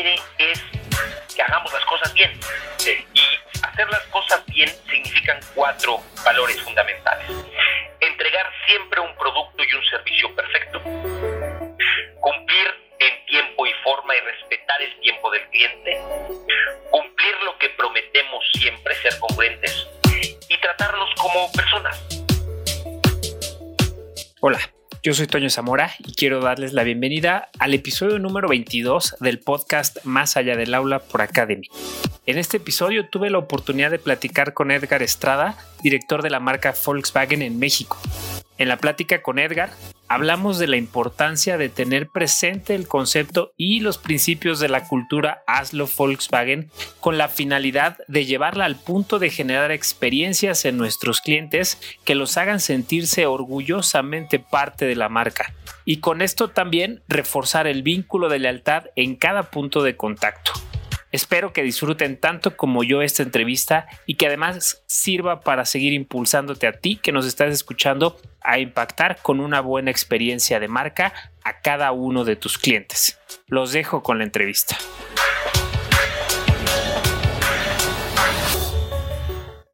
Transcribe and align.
quiere 0.00 0.20
es 0.38 0.62
que 1.34 1.42
hagamos 1.42 1.72
las 1.72 1.84
cosas 1.84 2.12
bien. 2.14 2.30
Y 3.14 3.20
hacer 3.62 3.88
las 3.90 4.02
cosas 4.06 4.44
bien 4.46 4.68
significan 4.88 5.38
cuatro 5.54 6.00
valores 6.24 6.60
fundamentales. 6.62 7.30
Entregar 8.00 8.50
siempre 8.66 9.00
un 9.00 9.14
producto 9.16 9.62
y 9.62 9.74
un 9.74 9.84
servicio 9.84 10.34
perfecto. 10.34 10.82
Cumplir 12.20 12.66
en 12.98 13.26
tiempo 13.26 13.66
y 13.66 13.72
forma 13.84 14.14
y 14.16 14.20
respetar 14.20 14.82
el 14.82 15.00
tiempo 15.00 15.30
del 15.30 15.48
cliente. 15.50 16.00
Cumplir 16.90 17.34
lo 17.44 17.58
que 17.58 17.68
prometemos 17.70 18.44
siempre, 18.54 18.94
ser 18.96 19.18
congruentes. 19.18 19.86
Y 20.48 20.56
tratarnos 20.58 21.10
como 21.16 21.52
personas. 21.52 22.06
Hola. 24.40 24.79
Yo 25.02 25.14
soy 25.14 25.26
Toño 25.26 25.48
Zamora 25.48 25.92
y 25.98 26.12
quiero 26.12 26.40
darles 26.40 26.74
la 26.74 26.82
bienvenida 26.82 27.48
al 27.58 27.72
episodio 27.72 28.18
número 28.18 28.48
22 28.48 29.16
del 29.20 29.38
podcast 29.38 29.96
Más 30.04 30.36
allá 30.36 30.56
del 30.56 30.74
aula 30.74 30.98
por 30.98 31.22
Academy. 31.22 31.68
En 32.26 32.36
este 32.36 32.58
episodio 32.58 33.08
tuve 33.08 33.30
la 33.30 33.38
oportunidad 33.38 33.90
de 33.90 33.98
platicar 33.98 34.52
con 34.52 34.70
Edgar 34.70 35.02
Estrada, 35.02 35.56
director 35.82 36.20
de 36.20 36.28
la 36.28 36.38
marca 36.38 36.74
Volkswagen 36.84 37.40
en 37.40 37.58
México. 37.58 37.96
En 38.60 38.68
la 38.68 38.76
plática 38.76 39.22
con 39.22 39.38
Edgar 39.38 39.70
hablamos 40.06 40.58
de 40.58 40.66
la 40.66 40.76
importancia 40.76 41.56
de 41.56 41.70
tener 41.70 42.08
presente 42.08 42.74
el 42.74 42.86
concepto 42.86 43.54
y 43.56 43.80
los 43.80 43.96
principios 43.96 44.60
de 44.60 44.68
la 44.68 44.86
cultura 44.86 45.42
Aslo 45.46 45.88
Volkswagen 45.96 46.70
con 47.00 47.16
la 47.16 47.30
finalidad 47.30 47.96
de 48.06 48.26
llevarla 48.26 48.66
al 48.66 48.76
punto 48.76 49.18
de 49.18 49.30
generar 49.30 49.70
experiencias 49.70 50.66
en 50.66 50.76
nuestros 50.76 51.22
clientes 51.22 51.78
que 52.04 52.14
los 52.14 52.36
hagan 52.36 52.60
sentirse 52.60 53.24
orgullosamente 53.24 54.38
parte 54.38 54.84
de 54.84 54.94
la 54.94 55.08
marca 55.08 55.54
y 55.86 56.00
con 56.00 56.20
esto 56.20 56.48
también 56.48 57.00
reforzar 57.08 57.66
el 57.66 57.82
vínculo 57.82 58.28
de 58.28 58.40
lealtad 58.40 58.88
en 58.94 59.16
cada 59.16 59.44
punto 59.44 59.82
de 59.82 59.96
contacto. 59.96 60.52
Espero 61.12 61.52
que 61.52 61.64
disfruten 61.64 62.16
tanto 62.16 62.56
como 62.56 62.84
yo 62.84 63.02
esta 63.02 63.24
entrevista 63.24 63.88
y 64.06 64.14
que 64.14 64.28
además 64.28 64.84
sirva 64.86 65.40
para 65.40 65.64
seguir 65.64 65.92
impulsándote 65.92 66.68
a 66.68 66.72
ti 66.72 67.00
que 67.02 67.10
nos 67.10 67.26
estás 67.26 67.52
escuchando 67.52 68.16
a 68.42 68.60
impactar 68.60 69.18
con 69.20 69.40
una 69.40 69.60
buena 69.60 69.90
experiencia 69.90 70.60
de 70.60 70.68
marca 70.68 71.12
a 71.42 71.62
cada 71.62 71.90
uno 71.90 72.24
de 72.24 72.36
tus 72.36 72.58
clientes. 72.58 73.18
Los 73.48 73.72
dejo 73.72 74.04
con 74.04 74.18
la 74.18 74.24
entrevista. 74.24 74.78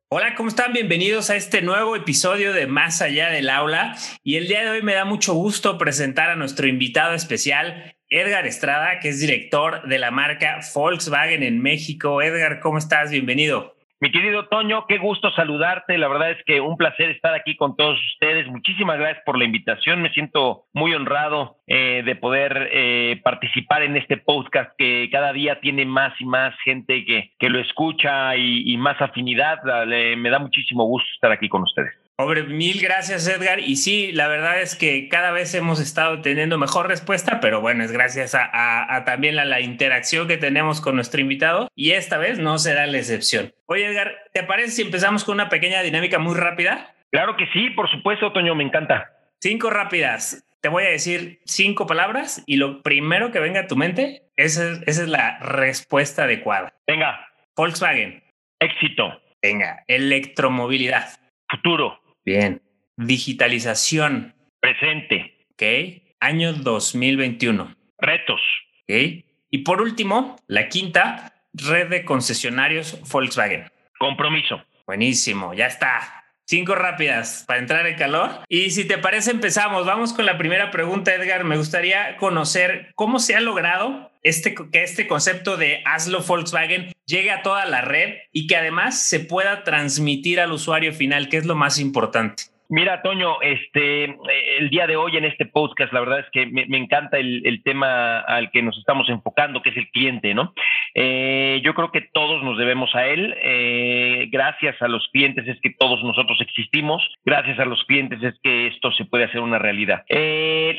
Hola, 0.08 0.34
¿cómo 0.36 0.48
están? 0.48 0.72
Bienvenidos 0.72 1.28
a 1.28 1.36
este 1.36 1.60
nuevo 1.60 1.96
episodio 1.96 2.54
de 2.54 2.66
Más 2.66 3.02
allá 3.02 3.28
del 3.28 3.50
aula. 3.50 3.94
Y 4.22 4.36
el 4.36 4.48
día 4.48 4.62
de 4.62 4.70
hoy 4.70 4.82
me 4.82 4.94
da 4.94 5.04
mucho 5.04 5.34
gusto 5.34 5.76
presentar 5.76 6.30
a 6.30 6.36
nuestro 6.36 6.66
invitado 6.66 7.12
especial, 7.12 7.95
Edgar 8.08 8.46
Estrada, 8.46 9.00
que 9.00 9.08
es 9.08 9.20
director 9.20 9.82
de 9.88 9.98
la 9.98 10.12
marca 10.12 10.60
Volkswagen 10.74 11.42
en 11.42 11.60
México. 11.60 12.22
Edgar, 12.22 12.60
¿cómo 12.60 12.78
estás? 12.78 13.10
Bienvenido. 13.10 13.74
Mi 13.98 14.12
querido 14.12 14.46
Toño, 14.46 14.86
qué 14.86 14.98
gusto 14.98 15.32
saludarte. 15.32 15.98
La 15.98 16.06
verdad 16.06 16.30
es 16.30 16.36
que 16.44 16.60
un 16.60 16.76
placer 16.76 17.10
estar 17.10 17.34
aquí 17.34 17.56
con 17.56 17.74
todos 17.76 17.98
ustedes. 18.12 18.46
Muchísimas 18.46 18.98
gracias 18.98 19.24
por 19.24 19.38
la 19.38 19.44
invitación. 19.44 20.02
Me 20.02 20.12
siento 20.12 20.66
muy 20.72 20.94
honrado 20.94 21.56
eh, 21.66 22.02
de 22.04 22.14
poder 22.14 22.68
eh, 22.72 23.20
participar 23.24 23.82
en 23.82 23.96
este 23.96 24.18
podcast 24.18 24.70
que 24.78 25.08
cada 25.10 25.32
día 25.32 25.60
tiene 25.60 25.84
más 25.84 26.12
y 26.20 26.26
más 26.26 26.54
gente 26.62 27.04
que, 27.04 27.32
que 27.38 27.48
lo 27.48 27.58
escucha 27.58 28.36
y, 28.36 28.70
y 28.72 28.76
más 28.76 29.00
afinidad. 29.00 29.62
me 29.84 30.30
da 30.30 30.38
muchísimo 30.38 30.84
gusto 30.84 31.08
estar 31.14 31.32
aquí 31.32 31.48
con 31.48 31.62
ustedes. 31.62 32.05
Hombre, 32.18 32.44
mil 32.44 32.80
gracias 32.80 33.28
Edgar. 33.28 33.60
Y 33.60 33.76
sí, 33.76 34.10
la 34.10 34.26
verdad 34.26 34.60
es 34.62 34.74
que 34.74 35.08
cada 35.08 35.32
vez 35.32 35.54
hemos 35.54 35.80
estado 35.80 36.22
teniendo 36.22 36.56
mejor 36.56 36.88
respuesta, 36.88 37.40
pero 37.40 37.60
bueno, 37.60 37.84
es 37.84 37.92
gracias 37.92 38.34
a, 38.34 39.02
también 39.04 39.38
a 39.38 39.44
la 39.44 39.60
interacción 39.60 40.26
que 40.26 40.38
tenemos 40.38 40.80
con 40.80 40.94
nuestro 40.94 41.20
invitado 41.20 41.68
y 41.74 41.90
esta 41.90 42.16
vez 42.16 42.38
no 42.38 42.58
será 42.58 42.86
la 42.86 42.96
excepción. 42.96 43.52
Oye 43.66 43.86
Edgar, 43.86 44.16
¿te 44.32 44.42
parece 44.44 44.70
si 44.70 44.82
empezamos 44.82 45.24
con 45.24 45.34
una 45.34 45.50
pequeña 45.50 45.82
dinámica 45.82 46.18
muy 46.18 46.34
rápida? 46.34 46.94
Claro 47.10 47.36
que 47.36 47.46
sí, 47.52 47.68
por 47.70 47.90
supuesto, 47.90 48.32
Toño, 48.32 48.54
me 48.54 48.64
encanta. 48.64 49.12
Cinco 49.40 49.68
rápidas. 49.68 50.42
Te 50.62 50.70
voy 50.70 50.84
a 50.84 50.88
decir 50.88 51.40
cinco 51.44 51.86
palabras 51.86 52.42
y 52.46 52.56
lo 52.56 52.82
primero 52.82 53.30
que 53.30 53.40
venga 53.40 53.60
a 53.60 53.66
tu 53.66 53.76
mente, 53.76 54.22
esa, 54.36 54.80
esa 54.86 55.02
es 55.02 55.08
la 55.08 55.38
respuesta 55.38 56.24
adecuada. 56.24 56.72
Venga. 56.86 57.28
Volkswagen. 57.54 58.22
Éxito. 58.58 59.20
Venga. 59.42 59.84
Electromovilidad. 59.86 61.08
Futuro. 61.48 62.05
Bien. 62.26 62.60
Digitalización. 62.96 64.34
Presente. 64.60 65.46
Ok. 65.52 66.02
Año 66.18 66.52
2021. 66.54 67.74
Retos. 67.98 68.40
Ok. 68.82 69.24
Y 69.50 69.58
por 69.58 69.80
último, 69.80 70.36
la 70.48 70.68
quinta, 70.68 71.32
red 71.54 71.88
de 71.88 72.04
concesionarios 72.04 73.00
Volkswagen. 73.10 73.70
Compromiso. 73.98 74.60
Buenísimo, 74.86 75.54
ya 75.54 75.66
está. 75.66 76.15
Cinco 76.48 76.76
rápidas 76.76 77.44
para 77.46 77.58
entrar 77.58 77.86
en 77.88 77.96
calor. 77.96 78.30
Y 78.48 78.70
si 78.70 78.84
te 78.84 78.98
parece, 78.98 79.32
empezamos. 79.32 79.84
Vamos 79.84 80.12
con 80.12 80.26
la 80.26 80.38
primera 80.38 80.70
pregunta, 80.70 81.12
Edgar. 81.12 81.42
Me 81.42 81.56
gustaría 81.56 82.16
conocer 82.18 82.92
cómo 82.94 83.18
se 83.18 83.34
ha 83.34 83.40
logrado 83.40 84.12
este, 84.22 84.54
que 84.54 84.84
este 84.84 85.08
concepto 85.08 85.56
de 85.56 85.82
hazlo 85.84 86.22
Volkswagen 86.22 86.92
llegue 87.04 87.32
a 87.32 87.42
toda 87.42 87.66
la 87.66 87.80
red 87.80 88.14
y 88.30 88.46
que 88.46 88.56
además 88.56 89.08
se 89.08 89.18
pueda 89.18 89.64
transmitir 89.64 90.38
al 90.38 90.52
usuario 90.52 90.92
final, 90.92 91.28
que 91.28 91.38
es 91.38 91.46
lo 91.46 91.56
más 91.56 91.80
importante. 91.80 92.44
Mira, 92.68 93.00
Toño, 93.02 93.40
este, 93.42 94.16
el 94.58 94.70
día 94.70 94.88
de 94.88 94.96
hoy 94.96 95.16
en 95.16 95.24
este 95.24 95.46
podcast, 95.46 95.92
la 95.92 96.00
verdad 96.00 96.20
es 96.20 96.26
que 96.32 96.46
me, 96.46 96.76
encanta 96.76 97.16
el, 97.18 97.62
tema 97.62 98.18
al 98.18 98.50
que 98.50 98.62
nos 98.62 98.76
estamos 98.78 99.08
enfocando, 99.08 99.62
que 99.62 99.70
es 99.70 99.76
el 99.76 99.88
cliente, 99.90 100.34
¿no? 100.34 100.52
Eh, 100.94 101.60
yo 101.62 101.74
creo 101.74 101.92
que 101.92 102.00
todos 102.00 102.42
nos 102.42 102.58
debemos 102.58 102.92
a 102.94 103.06
él. 103.06 103.36
Eh, 103.40 104.28
gracias 104.32 104.80
a 104.82 104.88
los 104.88 105.06
clientes 105.12 105.46
es 105.46 105.60
que 105.60 105.70
todos 105.70 106.02
nosotros 106.02 106.40
existimos. 106.40 107.06
Gracias 107.24 107.58
a 107.60 107.64
los 107.64 107.84
clientes 107.84 108.20
es 108.22 108.34
que 108.42 108.66
esto 108.66 108.90
se 108.92 109.04
puede 109.04 109.24
hacer 109.24 109.40
una 109.40 109.58
realidad. 109.58 110.04
Eh, 110.08 110.74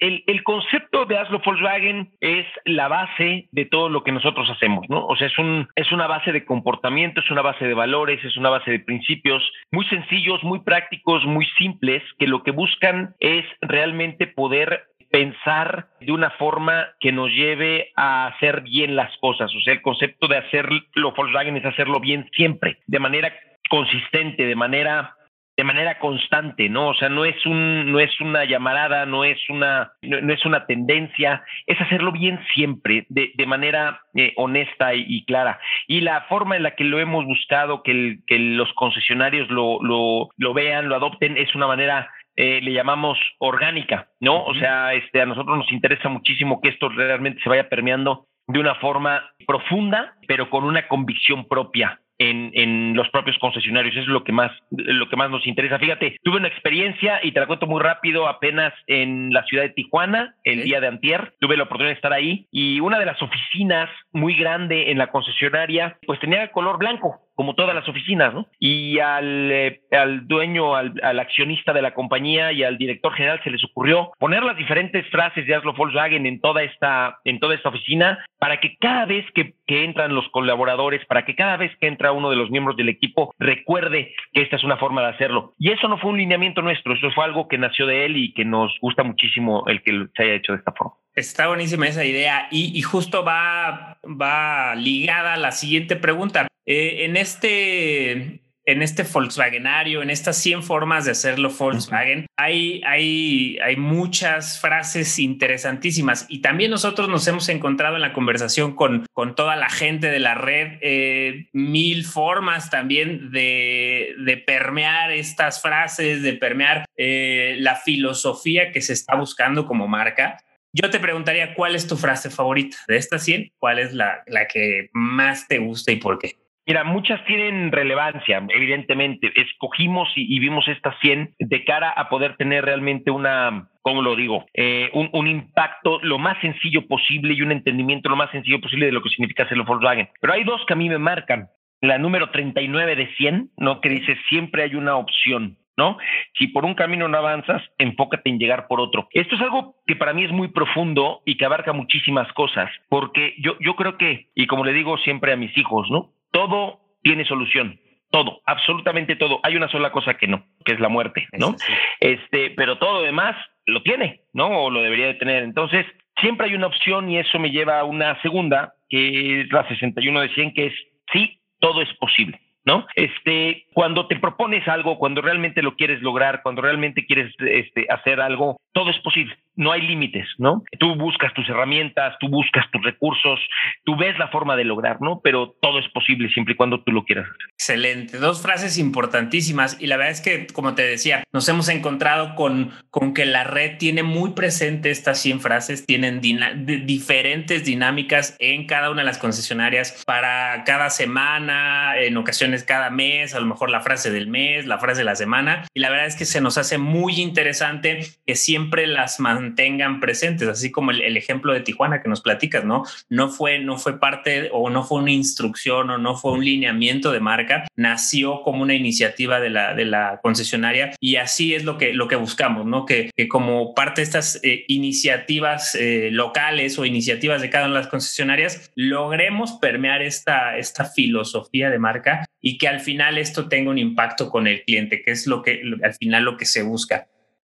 el, 0.00 0.22
el, 0.26 0.42
concepto 0.42 1.06
de 1.06 1.16
Aslo 1.16 1.40
Volkswagen 1.44 2.10
es 2.20 2.46
la 2.64 2.88
base 2.88 3.48
de 3.52 3.64
todo 3.64 3.88
lo 3.88 4.04
que 4.04 4.12
nosotros 4.12 4.50
hacemos, 4.50 4.88
¿no? 4.90 5.06
O 5.06 5.16
sea, 5.16 5.28
es, 5.28 5.38
un, 5.38 5.68
es 5.76 5.90
una 5.92 6.06
base 6.06 6.32
de 6.32 6.44
comportamiento, 6.44 7.20
es 7.20 7.30
una 7.30 7.42
base 7.42 7.66
de 7.66 7.74
valores, 7.74 8.22
es 8.24 8.36
una 8.36 8.50
base 8.50 8.70
de 8.70 8.80
principios 8.80 9.42
muy 9.72 9.86
sencillos, 9.86 10.42
muy 10.44 10.60
prácticos 10.60 11.05
muy 11.24 11.46
simples 11.58 12.02
que 12.18 12.26
lo 12.26 12.42
que 12.42 12.50
buscan 12.50 13.14
es 13.20 13.44
realmente 13.60 14.26
poder 14.26 14.86
pensar 15.10 15.88
de 16.00 16.12
una 16.12 16.30
forma 16.30 16.88
que 17.00 17.12
nos 17.12 17.30
lleve 17.30 17.92
a 17.96 18.26
hacer 18.26 18.62
bien 18.62 18.96
las 18.96 19.16
cosas. 19.18 19.50
O 19.54 19.60
sea, 19.60 19.72
el 19.72 19.82
concepto 19.82 20.26
de 20.26 20.38
hacerlo 20.38 21.14
Volkswagen 21.16 21.56
es 21.56 21.64
hacerlo 21.64 22.00
bien 22.00 22.28
siempre, 22.34 22.78
de 22.86 22.98
manera 22.98 23.32
consistente, 23.70 24.44
de 24.44 24.56
manera 24.56 25.14
de 25.56 25.64
manera 25.64 25.98
constante, 25.98 26.68
¿no? 26.68 26.88
O 26.88 26.94
sea, 26.94 27.08
no 27.08 27.24
es 27.24 27.46
un, 27.46 27.90
no 27.90 27.98
es 27.98 28.20
una 28.20 28.44
llamarada, 28.44 29.06
no 29.06 29.24
es 29.24 29.38
una, 29.48 29.92
no, 30.02 30.32
es 30.32 30.44
una 30.44 30.66
tendencia, 30.66 31.42
es 31.66 31.80
hacerlo 31.80 32.12
bien 32.12 32.38
siempre, 32.54 33.06
de, 33.08 33.32
de 33.34 33.46
manera 33.46 34.02
eh, 34.14 34.34
honesta 34.36 34.94
y, 34.94 35.24
clara. 35.24 35.58
Y 35.86 36.02
la 36.02 36.22
forma 36.22 36.56
en 36.56 36.62
la 36.62 36.72
que 36.72 36.84
lo 36.84 37.00
hemos 37.00 37.24
buscado, 37.24 37.82
que, 37.82 38.18
que 38.26 38.38
los 38.38 38.72
concesionarios 38.74 39.48
lo, 39.50 39.82
lo, 39.82 40.28
lo 40.36 40.54
vean, 40.54 40.88
lo 40.88 40.96
adopten, 40.96 41.38
es 41.38 41.54
una 41.54 41.66
manera 41.66 42.10
eh, 42.36 42.60
le 42.62 42.72
llamamos 42.72 43.18
orgánica, 43.38 44.08
¿no? 44.20 44.44
O 44.44 44.54
sea, 44.54 44.92
este, 44.92 45.22
a 45.22 45.26
nosotros 45.26 45.56
nos 45.56 45.72
interesa 45.72 46.10
muchísimo 46.10 46.60
que 46.60 46.68
esto 46.68 46.90
realmente 46.90 47.42
se 47.42 47.48
vaya 47.48 47.70
permeando 47.70 48.26
de 48.46 48.60
una 48.60 48.74
forma 48.74 49.30
profunda, 49.46 50.14
pero 50.28 50.50
con 50.50 50.64
una 50.64 50.86
convicción 50.86 51.48
propia 51.48 51.98
en, 52.18 52.50
en, 52.54 52.94
los 52.94 53.08
propios 53.10 53.38
concesionarios. 53.38 53.94
Eso 53.94 54.02
es 54.02 54.08
lo 54.08 54.24
que 54.24 54.32
más, 54.32 54.52
lo 54.70 55.08
que 55.08 55.16
más 55.16 55.30
nos 55.30 55.46
interesa. 55.46 55.78
Fíjate, 55.78 56.16
tuve 56.22 56.38
una 56.38 56.48
experiencia 56.48 57.20
y 57.22 57.32
te 57.32 57.40
la 57.40 57.46
cuento 57.46 57.66
muy 57.66 57.82
rápido, 57.82 58.28
apenas 58.28 58.72
en 58.86 59.32
la 59.32 59.44
ciudad 59.44 59.64
de 59.64 59.70
Tijuana, 59.70 60.34
el 60.44 60.62
día 60.62 60.80
de 60.80 60.88
antier, 60.88 61.34
tuve 61.40 61.56
la 61.56 61.64
oportunidad 61.64 61.90
de 61.90 61.96
estar 61.96 62.12
ahí 62.12 62.46
y 62.50 62.80
una 62.80 62.98
de 62.98 63.06
las 63.06 63.20
oficinas 63.22 63.90
muy 64.12 64.34
grande 64.34 64.90
en 64.90 64.98
la 64.98 65.08
concesionaria, 65.08 65.98
pues 66.06 66.20
tenía 66.20 66.50
color 66.52 66.78
blanco 66.78 67.25
como 67.36 67.54
todas 67.54 67.74
las 67.74 67.88
oficinas, 67.88 68.34
¿no? 68.34 68.48
Y 68.58 68.98
al, 68.98 69.52
eh, 69.52 69.82
al 69.92 70.26
dueño, 70.26 70.74
al, 70.74 70.94
al, 71.02 71.20
accionista 71.20 71.72
de 71.72 71.82
la 71.82 71.94
compañía 71.94 72.50
y 72.52 72.64
al 72.64 72.78
director 72.78 73.12
general 73.12 73.40
se 73.44 73.50
les 73.50 73.62
ocurrió 73.64 74.10
poner 74.18 74.42
las 74.42 74.56
diferentes 74.56 75.06
frases 75.10 75.46
de 75.46 75.54
Aslo 75.54 75.74
Volkswagen 75.74 76.26
en 76.26 76.40
toda 76.40 76.62
esta, 76.62 77.18
en 77.24 77.38
toda 77.38 77.54
esta 77.54 77.68
oficina 77.68 78.24
para 78.38 78.58
que 78.60 78.76
cada 78.78 79.04
vez 79.06 79.24
que, 79.34 79.54
que 79.66 79.84
entran 79.84 80.14
los 80.14 80.28
colaboradores, 80.30 81.04
para 81.06 81.24
que 81.24 81.34
cada 81.34 81.56
vez 81.56 81.72
que 81.78 81.86
entra 81.86 82.12
uno 82.12 82.30
de 82.30 82.36
los 82.36 82.50
miembros 82.50 82.76
del 82.76 82.88
equipo 82.88 83.34
recuerde 83.38 84.14
que 84.32 84.42
esta 84.42 84.56
es 84.56 84.64
una 84.64 84.78
forma 84.78 85.02
de 85.02 85.08
hacerlo. 85.08 85.54
Y 85.58 85.70
eso 85.70 85.88
no 85.88 85.98
fue 85.98 86.10
un 86.10 86.18
lineamiento 86.18 86.62
nuestro, 86.62 86.94
eso 86.94 87.10
fue 87.14 87.24
algo 87.24 87.48
que 87.48 87.58
nació 87.58 87.86
de 87.86 88.06
él 88.06 88.16
y 88.16 88.32
que 88.32 88.44
nos 88.44 88.76
gusta 88.80 89.02
muchísimo 89.02 89.64
el 89.66 89.82
que 89.82 90.06
se 90.16 90.22
haya 90.22 90.34
hecho 90.34 90.52
de 90.52 90.58
esta 90.58 90.72
forma. 90.72 90.94
Está 91.14 91.48
buenísima 91.48 91.86
esa 91.86 92.04
idea 92.04 92.48
y, 92.50 92.76
y 92.78 92.82
justo 92.82 93.24
va, 93.24 93.98
va 94.04 94.74
ligada 94.74 95.34
a 95.34 95.38
la 95.38 95.50
siguiente 95.50 95.96
pregunta. 95.96 96.46
Eh, 96.66 97.04
en, 97.04 97.16
este, 97.16 98.42
en 98.64 98.82
este 98.82 99.04
Volkswagenario, 99.04 100.02
en 100.02 100.10
estas 100.10 100.36
100 100.38 100.64
formas 100.64 101.04
de 101.04 101.12
hacerlo 101.12 101.48
Volkswagen, 101.48 102.26
hay, 102.36 102.82
hay, 102.84 103.56
hay 103.64 103.76
muchas 103.76 104.60
frases 104.60 105.20
interesantísimas 105.20 106.26
y 106.28 106.40
también 106.40 106.72
nosotros 106.72 107.08
nos 107.08 107.24
hemos 107.28 107.48
encontrado 107.48 107.94
en 107.94 108.02
la 108.02 108.12
conversación 108.12 108.74
con, 108.74 109.06
con 109.12 109.36
toda 109.36 109.54
la 109.54 109.70
gente 109.70 110.10
de 110.10 110.18
la 110.18 110.34
red 110.34 110.78
eh, 110.80 111.48
mil 111.52 112.04
formas 112.04 112.68
también 112.68 113.30
de, 113.30 114.16
de, 114.24 114.36
permear 114.36 115.12
estas 115.12 115.62
frases, 115.62 116.22
de 116.22 116.32
permear 116.32 116.84
eh, 116.96 117.54
la 117.60 117.76
filosofía 117.76 118.72
que 118.72 118.82
se 118.82 118.92
está 118.92 119.14
buscando 119.14 119.66
como 119.66 119.86
marca. 119.86 120.38
Yo 120.72 120.90
te 120.90 120.98
preguntaría 120.98 121.54
cuál 121.54 121.76
es 121.76 121.86
tu 121.86 121.96
frase 121.96 122.28
favorita 122.28 122.76
de 122.88 122.96
estas 122.96 123.22
100, 123.22 123.52
cuál 123.56 123.78
es 123.78 123.94
la, 123.94 124.24
la 124.26 124.48
que 124.48 124.90
más 124.92 125.46
te 125.46 125.58
gusta 125.58 125.92
y 125.92 125.96
por 125.96 126.18
qué. 126.18 126.34
Mira, 126.66 126.82
muchas 126.82 127.24
tienen 127.26 127.70
relevancia, 127.70 128.44
evidentemente. 128.48 129.32
Escogimos 129.36 130.08
y, 130.16 130.40
vimos 130.40 130.66
estas 130.66 130.98
100 130.98 131.36
de 131.38 131.64
cara 131.64 131.90
a 131.90 132.08
poder 132.08 132.36
tener 132.36 132.64
realmente 132.64 133.12
una, 133.12 133.68
¿cómo 133.82 134.02
lo 134.02 134.16
digo? 134.16 134.44
Eh, 134.52 134.90
un, 134.92 135.28
impacto 135.28 136.00
lo 136.02 136.18
más 136.18 136.40
sencillo 136.40 136.88
posible 136.88 137.34
y 137.34 137.42
un 137.42 137.52
entendimiento 137.52 138.08
lo 138.08 138.16
más 138.16 138.32
sencillo 138.32 138.60
posible 138.60 138.86
de 138.86 138.92
lo 138.92 139.00
que 139.00 139.10
significa 139.10 139.44
hacerlo 139.44 139.64
Volkswagen. 139.64 140.08
Pero 140.20 140.32
hay 140.32 140.42
dos 140.42 140.60
que 140.66 140.72
a 140.72 140.76
mí 140.76 140.88
me 140.88 140.98
marcan. 140.98 141.48
La 141.80 141.98
número 141.98 142.30
39 142.30 142.96
de 142.96 143.14
100, 143.14 143.50
¿no? 143.58 143.80
Que 143.80 143.88
dice 143.88 144.16
siempre 144.28 144.64
hay 144.64 144.74
una 144.74 144.96
opción. 144.96 145.58
¿no? 145.76 145.98
Si 146.38 146.48
por 146.48 146.64
un 146.64 146.74
camino 146.74 147.06
no 147.06 147.18
avanzas, 147.18 147.62
enfócate 147.78 148.30
en 148.30 148.38
llegar 148.38 148.66
por 148.66 148.80
otro. 148.80 149.08
Esto 149.12 149.34
es 149.34 149.40
algo 149.42 149.76
que 149.86 149.94
para 149.94 150.14
mí 150.14 150.24
es 150.24 150.32
muy 150.32 150.48
profundo 150.48 151.20
y 151.26 151.36
que 151.36 151.44
abarca 151.44 151.74
muchísimas 151.74 152.32
cosas, 152.32 152.70
porque 152.88 153.34
yo, 153.38 153.56
yo 153.60 153.76
creo 153.76 153.98
que, 153.98 154.28
y 154.34 154.46
como 154.46 154.64
le 154.64 154.72
digo 154.72 154.96
siempre 154.96 155.34
a 155.34 155.36
mis 155.36 155.56
hijos, 155.58 155.90
¿no? 155.90 156.15
Todo 156.36 156.80
tiene 157.02 157.24
solución. 157.24 157.80
Todo, 158.10 158.42
absolutamente 158.44 159.16
todo. 159.16 159.40
Hay 159.42 159.56
una 159.56 159.68
sola 159.68 159.90
cosa 159.90 160.14
que 160.14 160.26
no, 160.26 160.44
que 160.66 160.72
es 160.72 160.80
la 160.80 160.90
muerte, 160.90 161.26
¿no? 161.32 161.56
Este, 161.98 162.50
pero 162.50 162.76
todo 162.76 163.00
lo 163.00 163.02
demás 163.02 163.34
lo 163.64 163.82
tiene, 163.82 164.20
¿no? 164.34 164.64
O 164.64 164.70
lo 164.70 164.82
debería 164.82 165.06
de 165.06 165.14
tener. 165.14 165.42
Entonces, 165.42 165.86
siempre 166.20 166.46
hay 166.46 166.54
una 166.54 166.66
opción 166.66 167.10
y 167.10 167.18
eso 167.18 167.38
me 167.38 167.50
lleva 167.50 167.80
a 167.80 167.84
una 167.84 168.20
segunda, 168.20 168.74
que 168.90 169.40
es 169.40 169.50
la 169.50 169.66
61 169.66 170.20
de 170.20 170.28
100, 170.34 170.52
que 170.52 170.66
es 170.66 170.74
sí, 171.10 171.40
todo 171.58 171.80
es 171.80 171.92
posible. 171.94 172.38
¿No? 172.66 172.86
Este, 172.96 173.64
cuando 173.72 174.08
te 174.08 174.16
propones 174.16 174.66
algo, 174.68 174.98
cuando 174.98 175.22
realmente 175.22 175.62
lo 175.62 175.76
quieres 175.76 176.02
lograr, 176.02 176.42
cuando 176.42 176.62
realmente 176.62 177.06
quieres 177.06 177.32
este, 177.38 177.86
hacer 177.88 178.20
algo, 178.20 178.56
todo 178.72 178.90
es 178.90 178.98
posible. 178.98 179.38
No 179.54 179.72
hay 179.72 179.80
límites, 179.80 180.28
¿no? 180.36 180.62
Tú 180.78 180.96
buscas 180.96 181.32
tus 181.32 181.48
herramientas, 181.48 182.14
tú 182.20 182.28
buscas 182.28 182.70
tus 182.70 182.82
recursos, 182.82 183.40
tú 183.84 183.96
ves 183.96 184.18
la 184.18 184.28
forma 184.28 184.54
de 184.54 184.64
lograr, 184.64 185.00
¿no? 185.00 185.20
Pero 185.22 185.56
todo 185.62 185.78
es 185.78 185.88
posible 185.90 186.28
siempre 186.28 186.52
y 186.52 186.56
cuando 186.56 186.82
tú 186.82 186.92
lo 186.92 187.04
quieras. 187.04 187.26
Excelente. 187.52 188.18
Dos 188.18 188.42
frases 188.42 188.76
importantísimas. 188.78 189.80
Y 189.80 189.86
la 189.86 189.96
verdad 189.96 190.12
es 190.12 190.20
que, 190.20 190.46
como 190.48 190.74
te 190.74 190.82
decía, 190.82 191.22
nos 191.32 191.48
hemos 191.48 191.70
encontrado 191.70 192.34
con, 192.34 192.72
con 192.90 193.14
que 193.14 193.24
la 193.24 193.44
red 193.44 193.78
tiene 193.78 194.02
muy 194.02 194.32
presente 194.32 194.90
estas 194.90 195.20
100 195.20 195.40
frases, 195.40 195.86
tienen 195.86 196.20
diferentes 196.20 197.64
dinámicas 197.64 198.36
en 198.40 198.66
cada 198.66 198.90
una 198.90 199.02
de 199.02 199.06
las 199.06 199.18
concesionarias 199.18 200.02
para 200.04 200.64
cada 200.64 200.90
semana, 200.90 201.96
en 201.98 202.16
ocasiones 202.16 202.55
cada 202.64 202.90
mes, 202.90 203.34
a 203.34 203.40
lo 203.40 203.46
mejor 203.46 203.70
la 203.70 203.80
frase 203.80 204.10
del 204.10 204.28
mes, 204.28 204.66
la 204.66 204.78
frase 204.78 204.98
de 204.98 205.04
la 205.04 205.16
semana. 205.16 205.66
Y 205.74 205.80
la 205.80 205.90
verdad 205.90 206.06
es 206.06 206.16
que 206.16 206.24
se 206.24 206.40
nos 206.40 206.58
hace 206.58 206.78
muy 206.78 207.20
interesante 207.20 208.06
que 208.26 208.36
siempre 208.36 208.86
las 208.86 209.20
mantengan 209.20 210.00
presentes, 210.00 210.48
así 210.48 210.70
como 210.70 210.90
el, 210.90 211.16
ejemplo 211.16 211.52
de 211.52 211.60
Tijuana 211.60 212.02
que 212.02 212.08
nos 212.08 212.20
platicas, 212.20 212.64
¿no? 212.64 212.84
No 213.08 213.28
fue, 213.28 213.58
no 213.58 213.78
fue 213.78 213.98
parte 213.98 214.50
o 214.52 214.70
no 214.70 214.82
fue 214.84 215.00
una 215.00 215.12
instrucción 215.12 215.90
o 215.90 215.98
no 215.98 216.16
fue 216.16 216.32
un 216.32 216.44
lineamiento 216.44 217.10
de 217.10 217.20
marca, 217.20 217.66
nació 217.76 218.42
como 218.42 218.62
una 218.62 218.74
iniciativa 218.74 219.40
de 219.40 219.50
la, 219.50 219.74
de 219.74 219.84
la 219.84 220.20
concesionaria 220.22 220.92
y 221.00 221.16
así 221.16 221.54
es 221.54 221.64
lo 221.64 221.78
que, 221.78 221.92
lo 221.92 222.08
que 222.08 222.16
buscamos, 222.16 222.66
¿no? 222.66 222.84
Que, 222.84 223.10
que 223.16 223.28
como 223.28 223.74
parte 223.74 224.00
de 224.00 224.04
estas 224.04 224.40
eh, 224.42 224.64
iniciativas 224.68 225.74
eh, 225.74 226.10
locales 226.12 226.78
o 226.78 226.84
iniciativas 226.84 227.40
de 227.40 227.50
cada 227.50 227.66
una 227.66 227.76
de 227.76 227.80
las 227.80 227.90
concesionarias, 227.90 228.70
logremos 228.74 229.52
permear 229.52 230.02
esta, 230.02 230.56
esta 230.58 230.84
filosofía 230.84 231.70
de 231.70 231.78
marca 231.78 232.25
y 232.48 232.58
que 232.58 232.68
al 232.68 232.78
final 232.78 233.18
esto 233.18 233.48
tenga 233.48 233.72
un 233.72 233.78
impacto 233.78 234.30
con 234.30 234.46
el 234.46 234.62
cliente, 234.62 235.02
que 235.02 235.10
es 235.10 235.26
lo 235.26 235.42
que 235.42 235.62
al 235.82 235.94
final 235.94 236.22
lo 236.22 236.36
que 236.36 236.44
se 236.44 236.62
busca. 236.62 237.08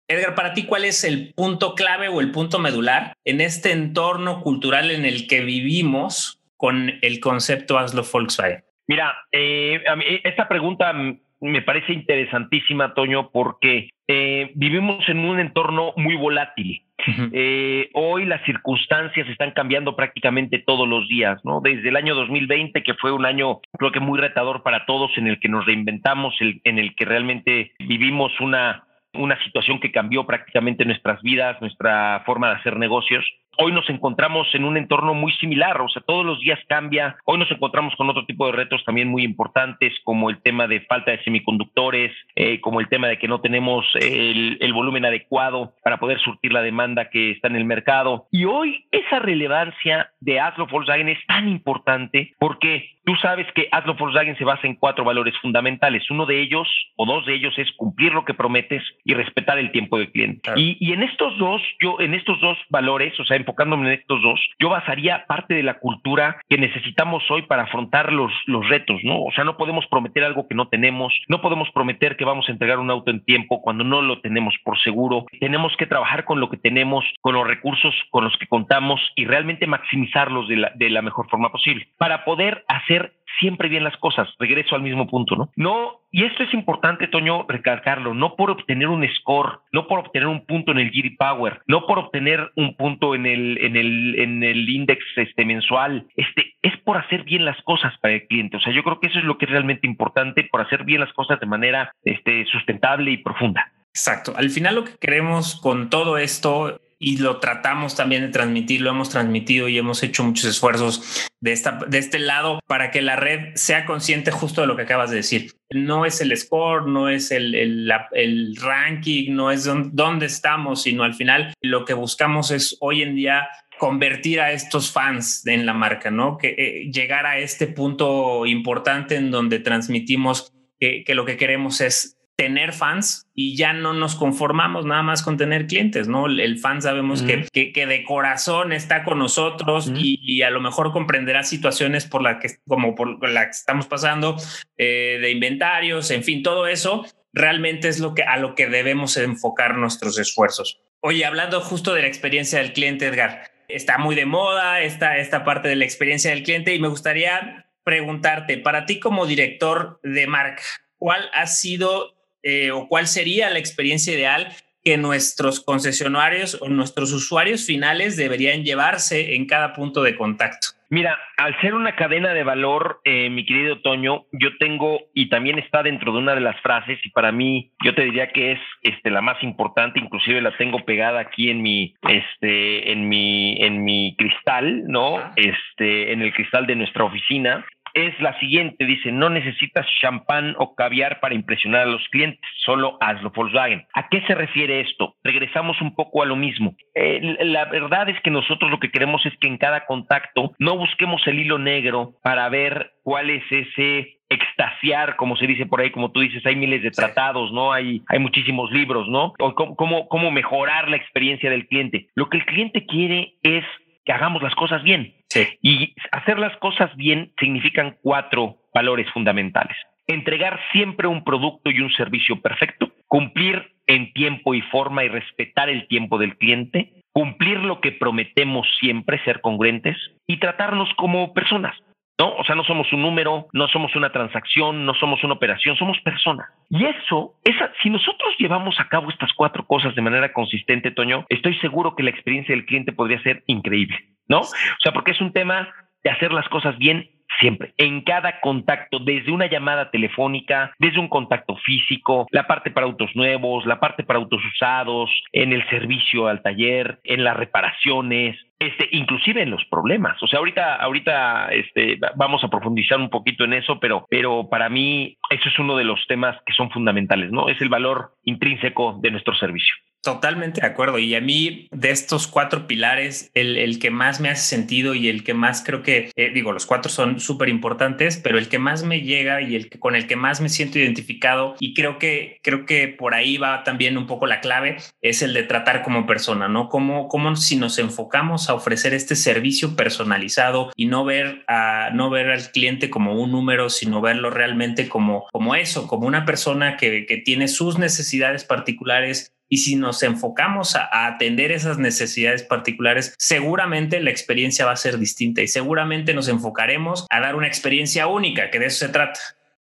Edgar, 0.07 0.37
para 0.37 0.55
ti, 0.55 0.67
¿cuál 0.67 0.85
es 0.85 1.03
el 1.03 1.35
punto 1.35 1.75
clave 1.75 2.07
o 2.07 2.21
el 2.21 2.31
punto 2.31 2.61
medular 2.61 3.13
en 3.25 3.41
este 3.41 3.73
entorno 3.73 4.41
cultural 4.41 4.93
en 4.93 5.05
el 5.05 5.27
que 5.27 5.41
vivimos 5.41 6.41
con 6.57 6.93
el 7.03 7.19
concepto 7.19 7.77
Aslo 7.77 8.05
Volkswagen? 8.05 8.63
Mira, 8.87 9.17
eh, 9.33 9.83
esta 10.23 10.47
pregunta 10.47 10.93
me 10.93 11.63
parece 11.63 11.93
interesantísima, 11.93 12.95
Toño, 12.95 13.33
porque 13.33 13.91
eh, 14.07 14.53
vivimos 14.55 15.09
en 15.09 15.19
un 15.19 15.41
entorno 15.41 15.93
muy 15.97 16.15
volátil. 16.15 16.84
Eh, 17.33 17.91
hoy 17.95 18.25
las 18.25 18.43
circunstancias 18.45 19.29
están 19.29 19.51
cambiando 19.53 19.97
prácticamente 19.97 20.59
todos 20.59 20.89
los 20.89 21.09
días, 21.09 21.39
¿no? 21.45 21.61
Desde 21.61 21.89
el 21.89 21.97
año 21.97 22.15
2020, 22.15 22.83
que 22.83 22.95
fue 22.95 23.13
un 23.13 23.27
año 23.27 23.61
creo 23.79 23.93
que 23.93 24.01
muy 24.01 24.19
retador 24.19 24.63
para 24.63 24.87
todos, 24.87 25.11
en 25.17 25.27
el 25.27 25.41
que 25.41 25.49
nos 25.49 25.67
reinventamos, 25.67 26.35
en 26.41 26.79
el 26.79 26.95
que 26.95 27.05
realmente 27.05 27.73
vivimos 27.79 28.33
una, 28.41 28.85
una 29.15 29.43
situación 29.45 29.81
que 29.81 29.93
cambió 29.93 30.27
prácticamente 30.27 30.85
nuestras 30.85 31.23
vidas, 31.23 31.61
nuestra 31.61 32.23
forma 32.27 32.49
de 32.49 32.57
hacer 32.57 32.77
negocios 32.77 33.25
hoy 33.59 33.73
nos 33.73 33.89
encontramos 33.91 34.47
en 34.55 34.65
un 34.65 34.77
entorno 34.77 35.15
muy 35.15 35.33
similar, 35.33 35.81
o 35.81 35.89
sea, 35.89 36.03
todos 36.07 36.25
los 36.25 36.41
días 36.41 36.59
cambia. 36.69 37.17
Hoy 37.25 37.39
nos 37.39 37.51
encontramos 37.51 37.95
con 37.97 38.09
otro 38.11 38.27
tipo 38.27 38.47
de 38.47 38.53
retos 38.53 38.85
también 38.85 39.09
muy 39.09 39.25
importantes, 39.25 39.93
como 40.05 40.31
el 40.31 40.41
tema 40.43 40.67
de 40.67 40.81
falta 40.83 41.11
de 41.11 41.23
semiconductores, 41.23 42.13
eh, 42.37 42.61
como 42.61 42.81
el 42.81 42.89
tema 42.89 43.09
de 43.09 43.19
que 43.19 43.29
no 43.29 43.41
tenemos 43.41 43.85
el, 43.95 44.59
el, 44.61 44.73
volumen 44.73 45.05
adecuado 45.05 45.75
para 45.83 45.99
poder 45.99 46.19
surtir 46.21 46.53
la 46.53 46.63
demanda 46.63 47.11
que 47.11 47.31
está 47.31 47.49
en 47.49 47.57
el 47.57 47.65
mercado. 47.65 48.27
Y 48.31 48.45
hoy 48.45 48.87
esa 48.91 49.19
relevancia 49.19 50.11
de 50.21 50.41
Aslo 50.41 50.67
Volkswagen 50.67 51.09
es 51.09 51.19
tan 51.27 51.49
importante 51.49 52.35
porque 52.39 52.94
tú 53.05 53.15
sabes 53.17 53.47
que 53.55 53.69
Aslo 53.71 53.95
Volkswagen 53.95 54.37
se 54.37 54.45
basa 54.45 54.67
en 54.67 54.75
cuatro 54.75 55.05
valores 55.05 55.35
fundamentales. 55.41 56.11
Uno 56.11 56.27
de 56.27 56.41
ellos 56.41 56.69
o 56.97 57.07
dos 57.07 57.27
de 57.27 57.35
ellos 57.35 57.55
es 57.59 57.71
cumplir 57.73 58.13
lo 58.13 58.25
que 58.25 58.35
prometes 58.35 58.83
y 59.05 59.15
respetar 59.15 59.59
el 59.59 59.73
tiempo 59.73 59.99
del 59.99 60.11
cliente. 60.11 60.51
Y, 60.57 60.77
y 60.81 60.93
en 60.93 61.03
estos 61.03 61.37
dos, 61.39 61.63
yo 61.81 62.01
en 62.01 62.15
estos 62.15 62.41
dos 62.41 62.59
valores, 62.69 63.19
o 63.21 63.25
sea, 63.25 63.37
enfocándome 63.37 63.87
en 63.89 64.01
estos 64.01 64.23
dos, 64.23 64.41
yo 64.59 64.69
basaría 64.71 65.27
parte 65.27 65.55
de 65.55 65.63
la 65.63 65.75
cultura 65.75 66.41
que 66.49 66.59
necesitamos 66.59 67.23
hoy 67.31 67.43
para 67.43 67.65
afrontar 67.65 68.13
los, 68.13 68.33
los 68.47 68.69
retos, 68.69 69.01
¿no? 69.05 69.23
O 69.23 69.33
sea, 69.33 69.45
no 69.45 69.57
podemos 69.57 69.87
prometer 69.87 70.25
algo 70.25 70.49
que 70.49 70.55
no 70.55 70.69
tenemos, 70.69 71.13
no 71.29 71.41
podemos 71.41 71.71
prometer 71.71 72.17
que 72.17 72.25
vamos 72.25 72.49
a 72.49 72.53
entregar 72.53 72.79
un 72.79 72.91
auto 72.91 73.11
en 73.11 73.25
tiempo 73.25 73.63
cuando 73.63 73.85
no 73.85 74.03
lo 74.03 74.21
tenemos 74.21 74.55
por 74.65 74.79
seguro. 74.81 75.27
Tenemos 75.41 75.77
que 75.77 75.87
trabajar 75.87 76.25
con 76.25 76.41
lo 76.41 76.49
que 76.51 76.57
tenemos, 76.57 77.05
con 77.21 77.35
los 77.35 77.47
recursos 77.47 77.95
con 78.11 78.25
los 78.25 78.37
que 78.39 78.47
contamos 78.47 79.01
y 79.17 79.25
realmente 79.27 79.67
maximizarlos 79.67 80.49
de 80.49 80.57
la, 80.57 80.73
de 80.75 80.91
la 80.91 81.03
mejor 81.03 81.29
forma 81.29 81.51
posible 81.51 81.89
para 81.99 82.25
poder 82.25 82.65
hacer 82.69 82.94
siempre 83.41 83.69
bien 83.69 83.85
las 83.85 83.97
cosas. 83.99 84.29
Regreso 84.39 84.75
al 84.75 84.83
mismo 84.83 85.07
punto, 85.07 85.37
¿no? 85.37 85.51
No, 85.57 86.01
y 86.11 86.25
esto 86.25 86.43
es 86.43 86.55
importante, 86.55 87.09
Toño, 87.09 87.47
recalcarlo, 87.49 88.15
no 88.15 88.37
por 88.37 88.51
obtener 88.51 88.89
un 88.89 89.07
score, 89.17 89.61
no 89.73 89.87
por 89.87 90.01
obtener 90.01 90.29
un 90.29 90.47
punto 90.47 90.73
en 90.73 90.79
el 90.79 90.91
GD 90.91 91.17
Power, 91.19 91.63
no 91.67 91.87
por 91.87 91.99
obtener 91.99 92.53
un 92.57 92.77
punto 92.77 93.15
en 93.15 93.27
el, 93.27 93.59
en 93.61 93.77
el, 93.77 94.21
en 94.21 94.43
el 94.43 94.69
index 94.69 95.03
este, 95.17 95.45
mensual, 95.45 96.07
este, 96.17 96.55
es 96.63 96.77
por 96.85 96.97
hacer 96.97 97.25
bien 97.25 97.45
las 97.45 97.61
cosas 97.63 97.93
para 98.01 98.15
el 98.15 98.27
cliente. 98.27 98.57
O 98.57 98.61
sea, 98.61 98.73
yo 98.73 98.83
creo 98.83 99.01
que 99.01 99.09
eso 99.09 99.19
es 99.19 99.25
lo 99.25 99.39
que 99.39 99.47
es 99.47 99.51
realmente 99.51 99.87
importante, 99.87 100.45
por 100.51 100.61
hacer 100.61 100.85
bien 100.85 101.01
las 101.01 101.13
cosas 101.13 101.41
de 101.41 101.47
manera 101.47 101.93
este, 102.05 102.45
sustentable 102.47 103.11
y 103.11 103.19
profunda. 103.19 103.73
Exacto. 103.95 104.35
Al 104.37 104.51
final 104.51 104.75
lo 104.75 104.85
que 104.85 104.97
queremos 105.01 105.61
con 105.61 105.89
todo 105.89 106.19
esto 106.19 106.81
y 107.05 107.19
lo 107.19 107.39
tratamos 107.39 107.95
también 107.95 108.23
de 108.23 108.29
transmitir, 108.29 108.81
lo 108.81 108.89
hemos 108.89 109.11
transmitido 109.11 109.69
y 109.69 109.77
hemos 109.77 110.03
hecho 110.03 110.25
muchos 110.25 110.47
esfuerzos 110.47 111.29
de, 111.39 111.53
esta, 111.53 111.79
de 111.87 111.99
este 111.99 112.19
lado 112.19 112.61
para 112.67 112.91
que 112.91 113.03
la 113.03 113.15
red 113.17 113.55
sea 113.57 113.85
consciente 113.85 114.31
justo 114.31 114.63
de 114.63 114.67
lo 114.67 114.75
que 114.75 114.83
acabas 114.83 115.11
de 115.11 115.17
decir. 115.17 115.53
No 115.71 116.07
es 116.07 116.23
el 116.23 116.35
score, 116.35 116.87
no 116.87 117.11
es 117.11 117.31
el, 117.31 117.55
el, 117.55 118.57
ranking, 118.57 119.35
no 119.35 119.51
es 119.51 119.69
dónde 119.93 120.25
estamos, 120.25 120.83
sino 120.83 121.05
al 121.05 121.13
final 121.13 121.53
lo 121.61 121.85
que 121.85 121.93
buscamos 121.93 122.51
es 122.51 122.79
hoy 122.81 123.03
en 123.03 123.17
día 123.17 123.49
convertir 123.79 124.41
a 124.41 124.53
estos 124.53 124.91
fans 124.91 125.47
en 125.47 125.67
la 125.67 125.75
marca, 125.75 126.11
¿no? 126.11 126.39
Que 126.39 126.55
eh, 126.57 126.91
llegar 126.91 127.27
a 127.27 127.39
este 127.39 127.67
punto 127.67 128.47
importante 128.47 129.17
en 129.17 129.31
donde 129.31 129.59
transmitimos 129.59 130.55
que 130.79 131.15
lo 131.15 131.25
que 131.25 131.39
queremos 131.39 131.81
es 131.81 132.14
tener 132.37 132.73
fans 132.73 133.29
y 133.35 133.57
ya 133.57 133.73
no 133.73 133.93
nos 133.93 134.17
conformamos 134.17 134.85
nada 134.87 135.03
más 135.03 135.23
con 135.23 135.37
tener 135.37 135.67
clientes, 135.67 136.09
¿no? 136.09 136.27
El 136.27 136.59
fan 136.59 136.83
sabemos 136.83 137.23
que, 137.23 137.47
que, 137.73 137.87
de 137.87 138.05
corazón 138.05 138.73
está 138.73 139.05
con 139.05 139.19
nosotros 139.19 139.93
y, 139.95 140.43
a 140.43 140.51
lo 140.51 140.61
mejor 140.61 140.93
comprenderá 140.93 141.45
situaciones 141.45 142.07
por 142.07 142.23
la 142.23 142.41
que, 142.41 142.49
como 142.67 142.95
por 142.95 143.29
la 143.29 143.45
que 143.45 143.51
estamos 143.51 143.87
pasando, 143.87 144.37
eh, 144.77 145.19
de 145.21 145.31
inventarios, 145.31 146.11
en 146.11 146.25
fin, 146.25 146.43
todo 146.43 146.67
eso 146.67 147.05
realmente 147.33 147.89
es 147.89 148.01
lo 148.01 148.15
que, 148.15 148.23
a 148.23 148.37
lo 148.37 148.55
que 148.55 148.67
debemos 148.67 149.17
enfocar 149.17 149.77
nuestros 149.77 150.19
esfuerzos. 150.19 150.81
Oye, 151.01 151.25
hablando 151.25 151.61
justo 151.61 151.95
de 151.95 152.03
la 152.03 152.09
experiencia 152.09 152.61
del 152.61 152.73
cliente, 152.73 153.07
Edgar, 153.07 153.51
está 153.69 153.99
muy 153.99 154.15
de 154.15 154.27
moda 154.27 154.81
esta, 154.81 155.19
esta 155.19 155.45
parte 155.45 155.69
de 155.69 155.77
la 155.77 155.85
experiencia 155.85 156.31
del 156.31 156.43
cliente 156.43 156.75
y 156.75 156.81
me 156.81 156.89
gustaría 156.89 157.67
preguntarte, 157.85 158.59
para 158.59 158.87
ti 158.87 158.99
como 158.99 159.27
director 159.27 160.01
de 160.03 160.27
marca, 160.27 160.63
cuál 160.97 161.29
ha 161.35 161.47
sido 161.47 162.15
eh, 162.45 162.71
o 162.71 162.87
cuál 162.87 163.07
sería 163.07 163.51
la 163.51 163.59
experiencia 163.59 164.15
ideal 164.15 164.53
que 164.85 164.99
nuestros 164.99 165.61
concesionarios 165.65 166.61
o 166.61 166.69
nuestros 166.69 167.13
usuarios 167.13 167.67
finales 167.67 168.17
deberían 168.17 168.65
llevarse 168.65 169.35
en 169.35 169.47
cada 169.47 169.73
punto 169.73 170.03
de 170.03 170.15
contacto? 170.15 170.69
Mira, 170.91 171.19
al 171.39 171.59
ser 171.61 171.75
una 171.75 171.97
cadena 171.97 172.35
de 172.35 172.45
valor, 172.45 173.01
eh, 173.05 173.31
mi 173.31 173.45
querido 173.45 173.81
Toño, 173.81 174.27
yo 174.33 174.57
tengo 174.59 175.01
y 175.15 175.29
también 175.29 175.59
está 175.59 175.83
dentro 175.83 176.13
de 176.13 176.19
una 176.19 176.35
de 176.35 176.41
las 176.41 176.61
frases 176.61 177.01
y 177.03 177.11
para 177.11 177.33
mí 177.33 177.73
yo 177.83 177.95
te 177.95 178.05
diría 178.05 178.31
que 178.31 178.53
es 178.53 178.61
este 178.83 179.11
la 179.11 179.23
más 179.23 179.43
importante, 179.43 179.99
inclusive 179.99 180.41
la 180.43 180.57
tengo 180.57 180.85
pegada 180.85 181.21
aquí 181.21 181.51
en 181.51 181.63
mi 181.63 181.95
este 182.09 182.93
en 182.93 183.09
mi 183.09 183.57
en 183.61 183.83
mi 183.83 184.15
cristal, 184.17 184.85
¿no? 184.87 185.33
Este 185.35 186.13
en 186.13 186.23
el 186.23 186.33
cristal 186.33 186.67
de 186.67 186.77
nuestra 186.77 187.05
oficina 187.05 187.65
es 187.95 188.19
la 188.21 188.39
siguiente, 188.41 188.85
dice, 188.85 189.13
no 189.13 189.31
necesitas 189.31 189.87
champán 190.01 190.55
o 190.59 190.75
caviar 190.75 191.21
para 191.21 191.35
impresionar 191.35 191.83
a 191.83 191.91
los 191.91 192.07
clientes, 192.09 192.41
solo 192.59 192.99
hazlo 193.01 193.31
Volkswagen. 193.31 193.87
¿A 193.95 194.09
qué 194.09 194.21
se 194.27 194.35
refiere 194.35 194.81
esto? 194.81 195.15
Regresamos 195.23 195.81
un 195.81 195.95
poco 195.95 196.23
a 196.23 196.27
lo 196.27 196.37
mismo. 196.37 196.75
Eh, 196.95 197.37
la 197.41 197.67
verdad 197.67 198.09
es 198.09 198.21
que 198.23 198.31
nosotros 198.31 198.71
lo 198.71 198.81
que 198.81 198.91
queremos 198.91 199.25
es 199.25 199.33
que 199.39 199.49
en 199.49 199.59
cada 199.59 199.87
contacto 199.87 200.53
no 200.59 200.77
busquemos 200.77 201.27
el 201.27 201.39
hilo 201.39 201.59
negro 201.59 202.15
para 202.23 202.49
ver 202.49 202.93
cuál 203.03 203.31
es 203.31 203.45
ese 203.51 204.19
extasiar, 204.29 205.17
como 205.17 205.37
se 205.37 205.47
dice 205.47 205.67
por 205.67 205.81
ahí, 205.81 205.91
como 205.91 206.11
tú 206.11 206.21
dices, 206.21 206.45
hay 206.47 206.57
miles 206.57 206.83
de 206.83 206.91
tratados, 206.91 207.53
¿no? 207.53 207.73
Hay, 207.73 208.03
hay 208.09 208.19
muchísimos 208.19 208.73
libros, 208.73 209.09
¿no? 209.09 209.35
O 209.39 209.55
cómo, 209.55 210.09
cómo 210.09 210.31
mejorar 210.31 210.89
la 210.89 210.97
experiencia 210.97 211.51
del 211.51 211.69
cliente. 211.69 212.09
Lo 212.15 212.29
que 212.29 212.39
el 212.39 212.47
cliente 212.47 212.87
quiere 212.87 213.35
es 213.43 213.65
que 214.05 214.13
hagamos 214.13 214.43
las 214.43 214.55
cosas 214.55 214.83
bien. 214.83 215.15
Y 215.63 215.95
hacer 216.13 216.39
las 216.39 216.57
cosas 216.59 216.95
bien 216.97 217.33
significan 217.39 217.97
cuatro 218.03 218.59
valores 218.73 219.11
fundamentales. 219.11 219.77
Entregar 220.07 220.61
siempre 220.73 221.09
un 221.09 221.25
producto 221.25 221.71
y 221.71 221.81
un 221.81 221.91
servicio 221.93 222.41
perfecto, 222.41 222.93
cumplir 223.09 223.73
en 223.87 224.13
tiempo 224.13 224.55
y 224.55 224.61
forma 224.63 225.05
y 225.05 225.09
respetar 225.09 225.69
el 225.69 225.89
tiempo 225.89 226.19
del 226.19 226.37
cliente, 226.37 226.93
cumplir 227.13 227.59
lo 227.59 227.81
que 227.81 227.93
prometemos 227.93 228.67
siempre, 228.81 229.23
ser 229.25 229.41
congruentes 229.41 229.97
y 230.27 230.39
tratarnos 230.39 230.93
como 230.95 231.33
personas. 231.33 231.75
¿No? 232.19 232.35
O 232.37 232.45
sea, 232.45 232.55
no 232.55 232.65
somos 232.65 232.93
un 232.93 233.03
número, 233.03 233.49
no 233.53 233.69
somos 233.69 233.95
una 233.97 234.11
transacción, 234.11 234.87
no 234.87 234.95
somos 234.95 235.23
una 235.25 235.35
operación, 235.35 235.77
somos 235.77 235.99
personas. 236.01 236.49
Y 236.71 236.85
eso, 236.85 237.35
esa, 237.45 237.73
si 237.83 237.91
nosotros 237.91 238.35
llevamos 238.39 238.79
a 238.79 238.89
cabo 238.89 239.11
estas 239.11 239.33
cuatro 239.33 239.67
cosas 239.67 239.95
de 239.95 240.03
manera 240.03 240.33
consistente, 240.33 240.91
Toño, 240.91 241.27
estoy 241.29 241.57
seguro 241.59 241.97
que 241.97 242.03
la 242.03 242.11
experiencia 242.11 242.55
del 242.55 242.67
cliente 242.67 242.93
podría 242.93 243.23
ser 243.23 243.43
increíble, 243.47 243.99
¿no? 244.29 244.41
O 244.41 244.81
sea, 244.83 244.93
porque 244.93 245.13
es 245.13 245.21
un 245.21 245.33
tema 245.33 245.69
de 246.03 246.11
hacer 246.11 246.33
las 246.33 246.49
cosas 246.49 246.77
bien 246.79 247.11
siempre, 247.41 247.75
en 247.79 248.03
cada 248.03 248.41
contacto, 248.41 248.99
desde 248.99 249.33
una 249.33 249.47
llamada 249.47 249.91
telefónica, 249.91 250.73
desde 250.79 251.01
un 251.01 251.09
contacto 251.09 251.57
físico, 251.57 252.27
la 252.31 252.47
parte 252.47 252.71
para 252.71 252.87
autos 252.87 253.11
nuevos, 253.15 253.67
la 253.67 253.81
parte 253.81 254.05
para 254.05 254.19
autos 254.19 254.41
usados, 254.45 255.11
en 255.33 255.53
el 255.53 255.69
servicio 255.69 256.29
al 256.29 256.43
taller, 256.43 257.01
en 257.05 257.25
las 257.25 257.37
reparaciones, 257.37 258.37
este, 258.59 258.89
inclusive 258.93 259.43
en 259.43 259.51
los 259.51 259.65
problemas. 259.71 260.23
O 260.23 260.27
sea, 260.27 260.39
ahorita, 260.39 260.77
ahorita 260.77 261.49
este, 261.49 261.99
vamos 262.17 262.43
a 262.45 262.49
profundizar 262.49 262.99
un 262.99 263.11
poquito 263.11 263.45
en 263.45 263.55
eso, 263.55 263.79
pero, 263.81 264.07
pero 264.09 264.49
para 264.49 264.69
mí 264.69 265.19
eso 265.31 265.49
es 265.49 265.59
uno 265.59 265.77
de 265.77 265.85
los 265.85 266.05
temas 266.07 266.37
que 266.47 266.53
son 266.53 266.71
fundamentales, 266.71 267.31
¿no? 267.31 267.49
Es 267.49 267.61
el 267.61 267.69
valor 267.69 268.13
intrínseco 268.25 268.99
de 269.03 269.11
nuestro 269.11 269.35
servicio. 269.35 269.75
Totalmente 270.05 270.61
de 270.61 270.67
acuerdo. 270.67 270.99
Y 270.99 271.15
a 271.15 271.23
mí, 271.23 271.67
de 271.71 271.91
estos 271.91 272.27
cuatro 272.27 272.67
pilares, 272.67 273.31
el, 273.33 273.57
el 273.57 273.79
que 273.79 273.91
más 273.91 274.21
me 274.21 274.29
hace 274.29 274.43
sentido 274.43 274.95
y 274.95 275.09
el 275.09 275.25
que 275.25 275.33
más 275.33 275.65
creo 275.65 275.83
que, 275.83 276.11
eh, 276.15 276.31
digo, 276.35 276.53
los 276.53 276.67
cuatro 276.67 276.93
son 276.93 277.21
súper 277.21 277.49
importantes, 277.49 278.21
pero 278.23 278.37
el 278.37 278.51
que 278.51 278.59
más 278.59 278.85
me 278.85 279.01
llega 279.01 279.41
y 279.41 279.57
el 279.57 279.71
que 279.71 279.79
con 279.81 279.97
el 279.97 280.07
que 280.07 280.17
más 280.17 280.43
me 280.43 280.51
siento 280.51 280.79
identificado, 280.79 281.57
y 281.59 281.73
creo 281.73 281.99
que, 281.99 282.39
creo 282.43 282.67
que 282.67 282.89
por 282.89 283.15
ahí 283.15 283.39
va 283.39 283.65
también 283.65 283.97
un 283.97 284.07
poco 284.07 284.27
la 284.27 284.43
clave, 284.43 284.77
es 285.01 285.23
el 285.23 285.33
de 285.33 285.43
tratar 285.45 285.83
como 285.83 286.07
persona, 286.07 286.49
¿no? 286.49 286.69
Como, 286.69 287.09
como 287.09 287.35
si 287.35 287.57
nos 287.57 287.79
enfocamos 287.79 288.44
a 288.49 288.55
ofrecer 288.55 288.95
este 288.95 289.17
servicio 289.17 289.77
personalizado 289.77 290.73
y 290.77 290.87
no 290.87 291.05
ver 291.05 291.45
a, 291.49 291.91
no 291.93 292.11
ver 292.11 292.31
al 292.31 292.51
cliente 292.51 292.91
como 292.91 293.21
un 293.21 293.33
número, 293.33 293.71
sino 293.71 294.01
verlo 294.01 294.31
realmente 294.31 294.89
como, 294.89 295.27
como 295.33 295.55
eso, 295.55 295.87
como 295.87 296.07
una 296.07 296.25
persona 296.25 296.77
que, 296.77 297.07
que 297.07 297.17
tiene 297.19 297.49
sus 297.49 297.79
necesidades 297.79 298.45
particulares 298.45 299.35
y 299.49 299.59
si 299.59 299.77
nos 299.77 300.03
enfocamos 300.03 300.75
a, 300.75 301.07
atender 301.07 301.53
esas 301.53 301.79
necesidades 301.79 302.43
particulares, 302.43 303.15
seguramente 303.19 304.01
la 304.01 304.11
experiencia 304.11 304.65
va 304.65 304.73
a 304.73 304.77
ser 304.77 304.99
distinta 304.99 305.43
y 305.43 305.49
seguramente 305.49 306.15
nos 306.15 306.29
enfocaremos 306.29 307.07
a 307.11 307.21
dar 307.21 307.37
una 307.37 307.47
experiencia 307.47 308.07
única, 308.07 308.51
que 308.51 308.59
de 308.59 308.67
eso 308.67 308.87
se 308.87 308.93
trata. 308.93 309.21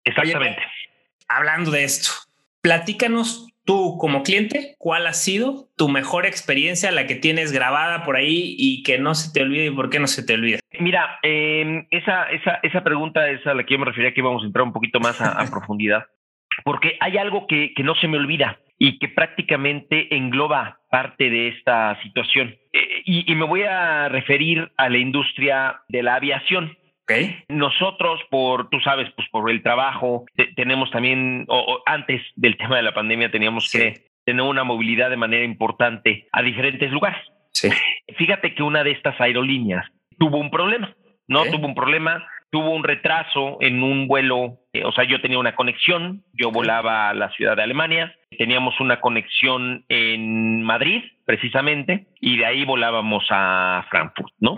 Exactamente. 0.05 0.63
hablando 1.29 1.71
de 1.71 1.85
esto, 1.85 2.11
platícanos 2.61 3.48
tú 3.69 3.99
como 3.99 4.23
cliente, 4.23 4.77
¿cuál 4.79 5.07
ha 5.07 5.13
sido 5.13 5.69
tu 5.77 5.91
mejor 5.91 6.25
experiencia, 6.25 6.91
la 6.91 7.07
que 7.07 7.17
tienes 7.17 7.53
grabada 7.53 8.03
por 8.03 8.17
ahí 8.17 8.57
y 8.57 8.83
que 8.83 8.99
no 8.99 9.15
se 9.15 9.31
te 9.31 9.43
olvide 9.43 9.67
y 9.67 9.71
por 9.71 9.91
qué 9.91 9.99
no 9.99 10.07
se 10.07 10.25
te 10.25 10.33
olvida? 10.33 10.59
Mira, 10.81 11.19
em, 11.23 11.87
esa, 11.91 12.31
esa, 12.31 12.61
esa 12.63 12.83
pregunta 12.83 13.29
es 13.29 13.47
a 13.47 13.53
la 13.53 13.65
que 13.65 13.75
yo 13.75 13.79
me 13.79 13.85
refería 13.85 14.15
que 14.15 14.21
íbamos 14.21 14.43
a 14.43 14.47
entrar 14.47 14.65
un 14.65 14.73
poquito 14.73 15.01
más 15.01 15.21
a, 15.21 15.37
profundidad, 15.51 16.07
porque 16.65 16.97
hay 17.01 17.19
algo 17.19 17.47
que, 17.47 17.75
que 17.75 17.83
no 17.83 17.95
se 17.97 18.09
me 18.09 18.17
olvida 18.17 18.59
y 18.79 18.99
que 18.99 19.09
prácticamente 19.09 20.17
engloba 20.17 20.79
parte 20.91 21.29
de 21.29 21.49
esta 21.49 22.01
situación. 22.03 22.57
Eh, 22.73 23.03
y, 23.05 23.35
me 23.35 23.45
voy 23.45 23.65
a 23.65 24.09
referir 24.09 24.73
a 24.79 24.89
la 24.89 24.97
industria 24.97 25.83
de 25.89 26.03
la 26.03 26.15
aviación. 26.15 26.75
Nosotros, 27.49 28.21
por, 28.31 28.69
tú 28.71 28.81
sabes, 28.81 29.11
pues 29.17 29.29
por 29.31 29.51
el 29.51 29.63
trabajo, 29.63 30.27
tenemos 30.57 30.91
también, 30.91 31.45
o, 31.49 31.83
antes 31.87 32.23
del 32.37 32.57
tema 32.59 32.77
de 32.77 32.83
la 32.83 32.95
pandemia, 32.95 33.31
teníamos 33.31 33.71
que 33.71 34.09
tener 34.25 34.43
una 34.43 34.65
movilidad 34.65 35.11
de 35.11 35.17
manera 35.17 35.45
importante 35.45 36.29
a 36.33 36.43
diferentes 36.43 36.91
lugares. 36.91 37.21
Sí. 37.53 37.71
Fíjate 38.17 38.55
que 38.55 38.63
una 38.63 38.85
de 38.85 38.93
estas 38.93 39.19
aerolíneas 39.21 39.87
tuvo 40.19 40.39
un 40.39 40.51
problema, 40.51 40.95
¿no? 41.27 41.45
Tuvo 41.47 41.67
un 41.67 41.75
problema, 41.75 42.27
tuvo 42.51 42.71
un 42.71 42.85
retraso 42.85 43.57
en 43.61 43.83
un 43.83 44.07
vuelo, 44.07 44.59
eh, 44.73 44.85
o 44.85 44.93
sea, 44.93 45.05
yo 45.05 45.21
tenía 45.21 45.39
una 45.39 45.55
conexión, 45.55 46.25
yo 46.33 46.51
volaba 46.51 47.09
a 47.09 47.15
la 47.15 47.31
ciudad 47.31 47.57
de 47.57 47.63
Alemania, 47.63 48.15
teníamos 48.39 48.81
una 48.81 49.01
conexión 49.01 49.85
en 49.89 50.63
Madrid, 50.63 51.03
precisamente, 51.27 52.07
y 52.21 52.39
de 52.39 52.47
ahí 52.47 52.65
volábamos 52.65 53.27
a 53.31 53.85
Frankfurt, 53.91 54.33
¿no? 54.41 54.55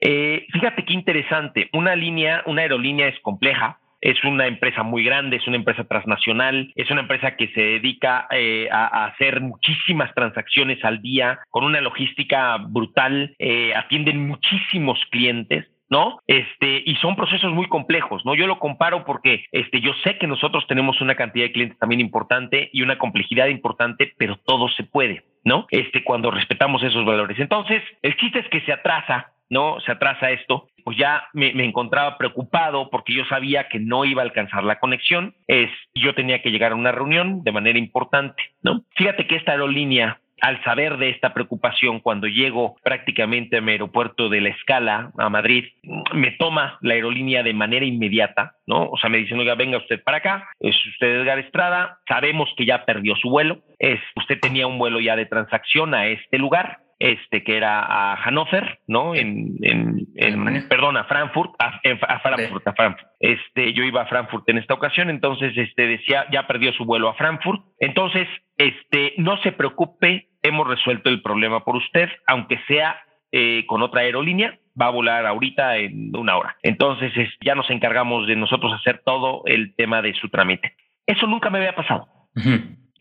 Eh, 0.00 0.46
fíjate 0.52 0.84
qué 0.84 0.92
interesante, 0.92 1.70
una 1.72 1.96
línea, 1.96 2.42
una 2.46 2.62
aerolínea 2.62 3.08
es 3.08 3.18
compleja, 3.20 3.78
es 4.00 4.22
una 4.24 4.46
empresa 4.46 4.82
muy 4.82 5.04
grande, 5.04 5.36
es 5.36 5.46
una 5.46 5.56
empresa 5.56 5.84
transnacional, 5.84 6.72
es 6.74 6.90
una 6.90 7.02
empresa 7.02 7.36
que 7.36 7.48
se 7.48 7.60
dedica 7.60 8.26
eh, 8.30 8.68
a, 8.72 9.06
hacer 9.06 9.40
muchísimas 9.40 10.12
transacciones 10.14 10.82
al 10.84 11.02
día, 11.02 11.40
con 11.50 11.64
una 11.64 11.80
logística 11.80 12.56
brutal, 12.56 13.34
eh, 13.38 13.74
atienden 13.74 14.26
muchísimos 14.26 14.98
clientes. 15.10 15.66
¿No? 15.90 16.20
Este, 16.28 16.82
y 16.86 16.94
son 16.96 17.16
procesos 17.16 17.52
muy 17.52 17.66
complejos, 17.66 18.24
¿no? 18.24 18.34
Yo 18.36 18.46
lo 18.46 18.60
comparo 18.60 19.04
porque 19.04 19.44
este, 19.50 19.80
yo 19.80 19.92
sé 20.04 20.16
que 20.18 20.28
nosotros 20.28 20.64
tenemos 20.68 21.00
una 21.00 21.16
cantidad 21.16 21.46
de 21.46 21.52
clientes 21.52 21.78
también 21.78 22.00
importante 22.00 22.70
y 22.72 22.82
una 22.82 22.96
complejidad 22.96 23.48
importante, 23.48 24.14
pero 24.16 24.36
todo 24.36 24.68
se 24.68 24.84
puede, 24.84 25.24
¿no? 25.44 25.66
Este, 25.70 26.04
cuando 26.04 26.30
respetamos 26.30 26.82
esos 26.84 27.04
valores. 27.04 27.38
Entonces, 27.40 27.82
el 28.02 28.16
chiste 28.16 28.38
es 28.38 28.48
que 28.48 28.60
se 28.60 28.72
atrasa, 28.72 29.32
¿no? 29.50 29.80
Se 29.80 29.90
atrasa 29.90 30.30
esto, 30.30 30.68
pues 30.84 30.96
ya 30.96 31.24
me, 31.32 31.52
me, 31.54 31.64
encontraba 31.64 32.16
preocupado 32.16 32.88
porque 32.88 33.12
yo 33.12 33.24
sabía 33.24 33.68
que 33.68 33.80
no 33.80 34.04
iba 34.04 34.22
a 34.22 34.24
alcanzar 34.24 34.62
la 34.62 34.78
conexión, 34.78 35.34
es, 35.48 35.70
yo 35.94 36.14
tenía 36.14 36.40
que 36.40 36.52
llegar 36.52 36.70
a 36.70 36.76
una 36.76 36.92
reunión 36.92 37.42
de 37.42 37.52
manera 37.52 37.78
importante, 37.78 38.40
¿no? 38.62 38.84
Fíjate 38.94 39.26
que 39.26 39.34
esta 39.34 39.52
aerolínea 39.52 40.20
al 40.40 40.62
saber 40.64 40.96
de 40.98 41.10
esta 41.10 41.34
preocupación, 41.34 42.00
cuando 42.00 42.26
llego 42.26 42.76
prácticamente 42.82 43.58
a 43.58 43.60
mi 43.60 43.72
aeropuerto 43.72 44.28
de 44.28 44.40
la 44.40 44.50
escala 44.50 45.12
a 45.18 45.28
Madrid, 45.28 45.64
me 46.14 46.32
toma 46.32 46.78
la 46.80 46.94
aerolínea 46.94 47.42
de 47.42 47.54
manera 47.54 47.84
inmediata, 47.84 48.56
¿no? 48.66 48.88
O 48.90 48.96
sea, 48.98 49.10
me 49.10 49.18
dicen, 49.18 49.38
oiga, 49.38 49.54
venga 49.54 49.78
usted 49.78 50.02
para 50.02 50.18
acá, 50.18 50.48
es 50.58 50.74
usted 50.86 51.20
Edgar 51.20 51.38
Estrada, 51.38 51.98
sabemos 52.08 52.48
que 52.56 52.66
ya 52.66 52.84
perdió 52.84 53.14
su 53.16 53.30
vuelo, 53.30 53.62
es, 53.78 54.00
usted 54.16 54.38
tenía 54.40 54.66
un 54.66 54.78
vuelo 54.78 55.00
ya 55.00 55.16
de 55.16 55.26
transacción 55.26 55.94
a 55.94 56.06
este 56.06 56.38
lugar, 56.38 56.78
este 57.00 57.42
que 57.42 57.56
era 57.56 57.80
a 57.80 58.16
Hannover, 58.16 58.78
¿no? 58.86 59.14
En, 59.14 59.56
en, 59.62 60.06
en 60.14 60.68
perdón, 60.68 60.98
a 60.98 61.04
Frankfurt, 61.04 61.52
a, 61.58 61.80
Frankfurt, 62.20 62.68
a 62.68 62.74
Frankfurt. 62.74 63.08
Este, 63.18 63.72
yo 63.72 63.84
iba 63.84 64.02
a 64.02 64.06
Frankfurt 64.06 64.48
en 64.50 64.58
esta 64.58 64.74
ocasión, 64.74 65.08
entonces 65.08 65.56
este 65.56 65.86
decía, 65.86 66.26
ya 66.30 66.46
perdió 66.46 66.72
su 66.74 66.84
vuelo 66.84 67.08
a 67.08 67.14
Frankfurt. 67.14 67.62
Entonces, 67.78 68.28
este, 68.58 69.14
no 69.16 69.38
se 69.38 69.52
preocupe, 69.52 70.28
hemos 70.42 70.66
resuelto 70.66 71.08
el 71.08 71.22
problema 71.22 71.64
por 71.64 71.76
usted, 71.76 72.08
aunque 72.26 72.58
sea 72.66 73.02
eh, 73.32 73.64
con 73.66 73.82
otra 73.82 74.02
aerolínea, 74.02 74.58
va 74.80 74.86
a 74.86 74.90
volar 74.90 75.26
ahorita 75.26 75.76
en 75.76 76.14
una 76.16 76.36
hora. 76.36 76.56
Entonces 76.62 77.12
ya 77.40 77.54
nos 77.54 77.70
encargamos 77.70 78.26
de 78.26 78.36
nosotros 78.36 78.72
hacer 78.72 79.02
todo 79.04 79.42
el 79.46 79.74
tema 79.76 80.02
de 80.02 80.14
su 80.14 80.28
trámite. 80.28 80.74
Eso 81.06 81.26
nunca 81.26 81.50
me 81.50 81.58
había 81.58 81.74
pasado. 81.74 82.08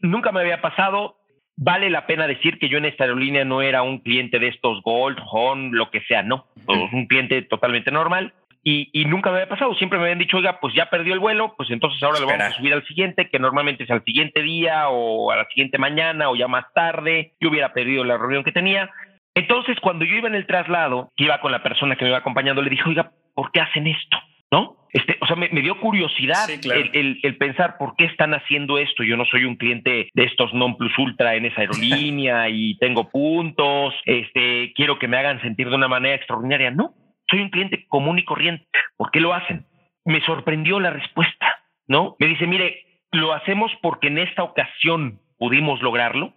Nunca 0.01 0.31
me 0.31 0.41
había 0.41 0.61
pasado. 0.61 1.17
Vale 1.55 1.89
la 1.89 2.07
pena 2.07 2.25
decir 2.25 2.57
que 2.57 2.69
yo 2.69 2.77
en 2.77 2.85
esta 2.85 3.03
aerolínea 3.03 3.43
no 3.43 3.61
era 3.61 3.81
un 3.81 3.99
cliente 3.99 4.39
de 4.39 4.47
estos 4.47 4.81
Gold, 4.81 5.17
Hon, 5.29 5.75
lo 5.75 5.91
que 5.91 6.01
sea, 6.01 6.23
no. 6.23 6.47
Un 6.67 7.05
cliente 7.07 7.41
totalmente 7.43 7.91
normal 7.91 8.33
y, 8.63 9.05
nunca 9.05 9.31
me 9.31 9.37
había 9.37 9.49
pasado. 9.49 9.73
Siempre 9.75 9.97
me 9.97 10.05
habían 10.05 10.19
dicho, 10.19 10.37
oiga, 10.37 10.59
pues 10.59 10.73
ya 10.73 10.89
perdió 10.89 11.13
el 11.13 11.19
vuelo, 11.19 11.53
pues 11.57 11.69
entonces 11.71 12.01
ahora 12.03 12.19
lo 12.19 12.27
vamos 12.27 12.41
a 12.41 12.51
subir 12.51 12.73
al 12.73 12.85
siguiente, 12.85 13.29
que 13.29 13.39
normalmente 13.39 13.83
es 13.83 13.91
al 13.91 14.03
siguiente 14.03 14.41
día 14.41 14.89
o 14.89 15.31
a 15.31 15.37
la 15.37 15.45
siguiente 15.45 15.77
mañana 15.77 16.29
o 16.29 16.35
ya 16.35 16.47
más 16.47 16.65
tarde. 16.73 17.33
Yo 17.39 17.49
hubiera 17.49 17.73
perdido 17.73 18.03
la 18.03 18.17
reunión 18.17 18.43
que 18.43 18.51
tenía. 18.51 18.89
Entonces, 19.33 19.77
cuando 19.79 20.05
yo 20.05 20.15
iba 20.15 20.27
en 20.27 20.35
el 20.35 20.47
traslado, 20.47 21.11
que 21.15 21.23
iba 21.25 21.39
con 21.39 21.51
la 21.51 21.63
persona 21.63 21.95
que 21.95 22.03
me 22.03 22.09
iba 22.09 22.17
acompañando, 22.17 22.61
le 22.61 22.69
dije, 22.69 22.83
oiga, 22.87 23.11
¿por 23.33 23.51
qué 23.51 23.61
hacen 23.61 23.87
esto? 23.87 24.17
¿No? 24.51 24.79
Este, 24.91 25.17
o 25.21 25.27
sea, 25.27 25.35
me, 25.35 25.47
dio 25.49 25.79
curiosidad 25.79 26.49
el, 26.49 27.19
el, 27.21 27.37
pensar 27.37 27.77
por 27.77 27.95
qué 27.95 28.05
están 28.05 28.33
haciendo 28.33 28.79
esto. 28.79 29.03
Yo 29.03 29.15
no 29.17 29.25
soy 29.25 29.45
un 29.45 29.55
cliente 29.55 30.09
de 30.13 30.23
estos 30.23 30.51
non 30.53 30.77
plus 30.77 30.97
ultra 30.97 31.35
en 31.35 31.45
esa 31.45 31.61
aerolínea 31.61 32.49
y 32.49 32.75
tengo 32.79 33.09
puntos. 33.09 33.93
Este, 34.05 34.73
quiero 34.73 34.97
que 34.97 35.07
me 35.07 35.17
hagan 35.17 35.41
sentir 35.41 35.69
de 35.69 35.75
una 35.75 35.87
manera 35.87 36.15
extraordinaria. 36.15 36.71
No, 36.71 36.95
soy 37.29 37.41
un 37.41 37.49
cliente 37.49 37.85
común 37.87 38.19
y 38.19 38.25
corriente. 38.25 38.65
¿Por 38.97 39.11
qué 39.11 39.19
lo 39.19 39.33
hacen? 39.33 39.65
Me 40.05 40.21
sorprendió 40.21 40.79
la 40.79 40.89
respuesta, 40.89 41.63
¿no? 41.87 42.15
Me 42.19 42.27
dice, 42.27 42.47
mire, 42.47 42.85
lo 43.11 43.33
hacemos 43.33 43.71
porque 43.81 44.07
en 44.07 44.17
esta 44.17 44.43
ocasión 44.43 45.19
pudimos 45.37 45.81
lograrlo 45.81 46.33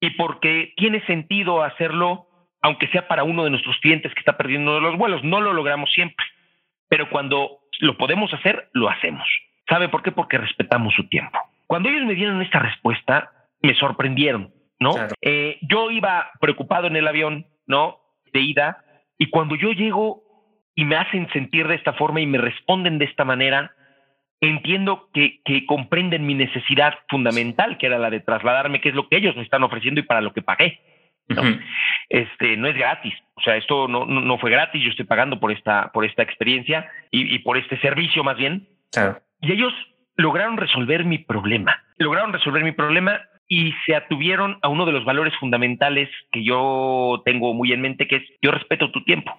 y 0.00 0.10
porque 0.10 0.72
tiene 0.76 1.04
sentido 1.06 1.62
hacerlo, 1.62 2.26
aunque 2.62 2.88
sea 2.88 3.08
para 3.08 3.24
uno 3.24 3.44
de 3.44 3.50
nuestros 3.50 3.76
clientes 3.78 4.12
que 4.14 4.20
está 4.20 4.36
perdiendo 4.36 4.80
los 4.80 4.96
vuelos. 4.96 5.24
No 5.24 5.40
lo 5.40 5.52
logramos 5.52 5.90
siempre, 5.92 6.24
pero 6.88 7.10
cuando 7.10 7.60
lo 7.80 7.96
podemos 7.96 8.32
hacer, 8.32 8.68
lo 8.72 8.88
hacemos. 8.88 9.26
¿Sabe 9.68 9.88
por 9.88 10.02
qué? 10.02 10.12
Porque 10.12 10.38
respetamos 10.38 10.94
su 10.94 11.08
tiempo. 11.08 11.38
Cuando 11.66 11.88
ellos 11.88 12.06
me 12.06 12.14
dieron 12.14 12.40
esta 12.42 12.60
respuesta, 12.60 13.32
me 13.62 13.74
sorprendieron, 13.74 14.52
¿no? 14.78 14.94
Eh, 15.20 15.58
yo 15.62 15.90
iba 15.90 16.30
preocupado 16.40 16.86
en 16.86 16.96
el 16.96 17.08
avión, 17.08 17.46
¿no? 17.66 17.98
De 18.32 18.40
ida, 18.40 18.84
y 19.18 19.30
cuando 19.30 19.56
yo 19.56 19.72
llego 19.72 20.22
y 20.74 20.84
me 20.84 20.96
hacen 20.96 21.28
sentir 21.32 21.66
de 21.66 21.74
esta 21.74 21.94
forma 21.94 22.20
y 22.20 22.26
me 22.26 22.38
responden 22.38 22.98
de 22.98 23.06
esta 23.06 23.24
manera, 23.24 23.72
entiendo 24.40 25.08
que, 25.12 25.40
comprenden 25.66 26.26
mi 26.26 26.34
necesidad 26.34 26.94
fundamental, 27.08 27.78
que 27.78 27.86
era 27.86 27.98
la 27.98 28.10
de 28.10 28.20
trasladarme, 28.20 28.80
que 28.80 28.90
es 28.90 28.94
lo 28.94 29.08
que 29.08 29.16
ellos 29.16 29.34
me 29.36 29.42
están 29.42 29.62
ofreciendo 29.62 30.00
y 30.00 30.04
para 30.04 30.20
lo 30.20 30.32
que 30.32 30.42
pagué. 30.42 30.80
¿no? 31.28 31.42
Este 32.08 32.56
no 32.56 32.68
es 32.68 32.76
gratis, 32.76 33.14
o 33.34 33.40
sea, 33.40 33.56
esto 33.56 33.88
no, 33.88 34.04
no, 34.06 34.38
fue 34.38 34.48
gratis, 34.48 34.80
yo 34.80 34.90
estoy 34.90 35.06
pagando 35.06 35.40
por 35.40 35.50
esta, 35.50 35.90
por 35.92 36.04
esta 36.04 36.22
experiencia 36.22 36.88
y, 37.10 37.36
por 37.40 37.56
este 37.56 37.80
servicio 37.80 38.22
más 38.22 38.36
bien. 38.36 38.68
Y 39.40 39.52
ellos 39.52 39.72
lograron 40.14 40.56
resolver 40.56 41.04
mi 41.04 41.18
problema, 41.18 41.82
lograron 41.98 42.32
resolver 42.32 42.62
mi 42.62 42.72
problema 42.72 43.20
y 43.48 43.72
se 43.84 43.94
atuvieron 43.94 44.58
a 44.62 44.68
uno 44.68 44.86
de 44.86 44.92
los 44.92 45.04
valores 45.04 45.34
fundamentales 45.38 46.08
que 46.32 46.44
yo 46.44 47.22
tengo 47.24 47.54
muy 47.54 47.72
en 47.72 47.80
mente, 47.80 48.06
que 48.08 48.16
es 48.16 48.22
yo 48.42 48.50
respeto 48.50 48.90
tu 48.90 49.04
tiempo, 49.04 49.32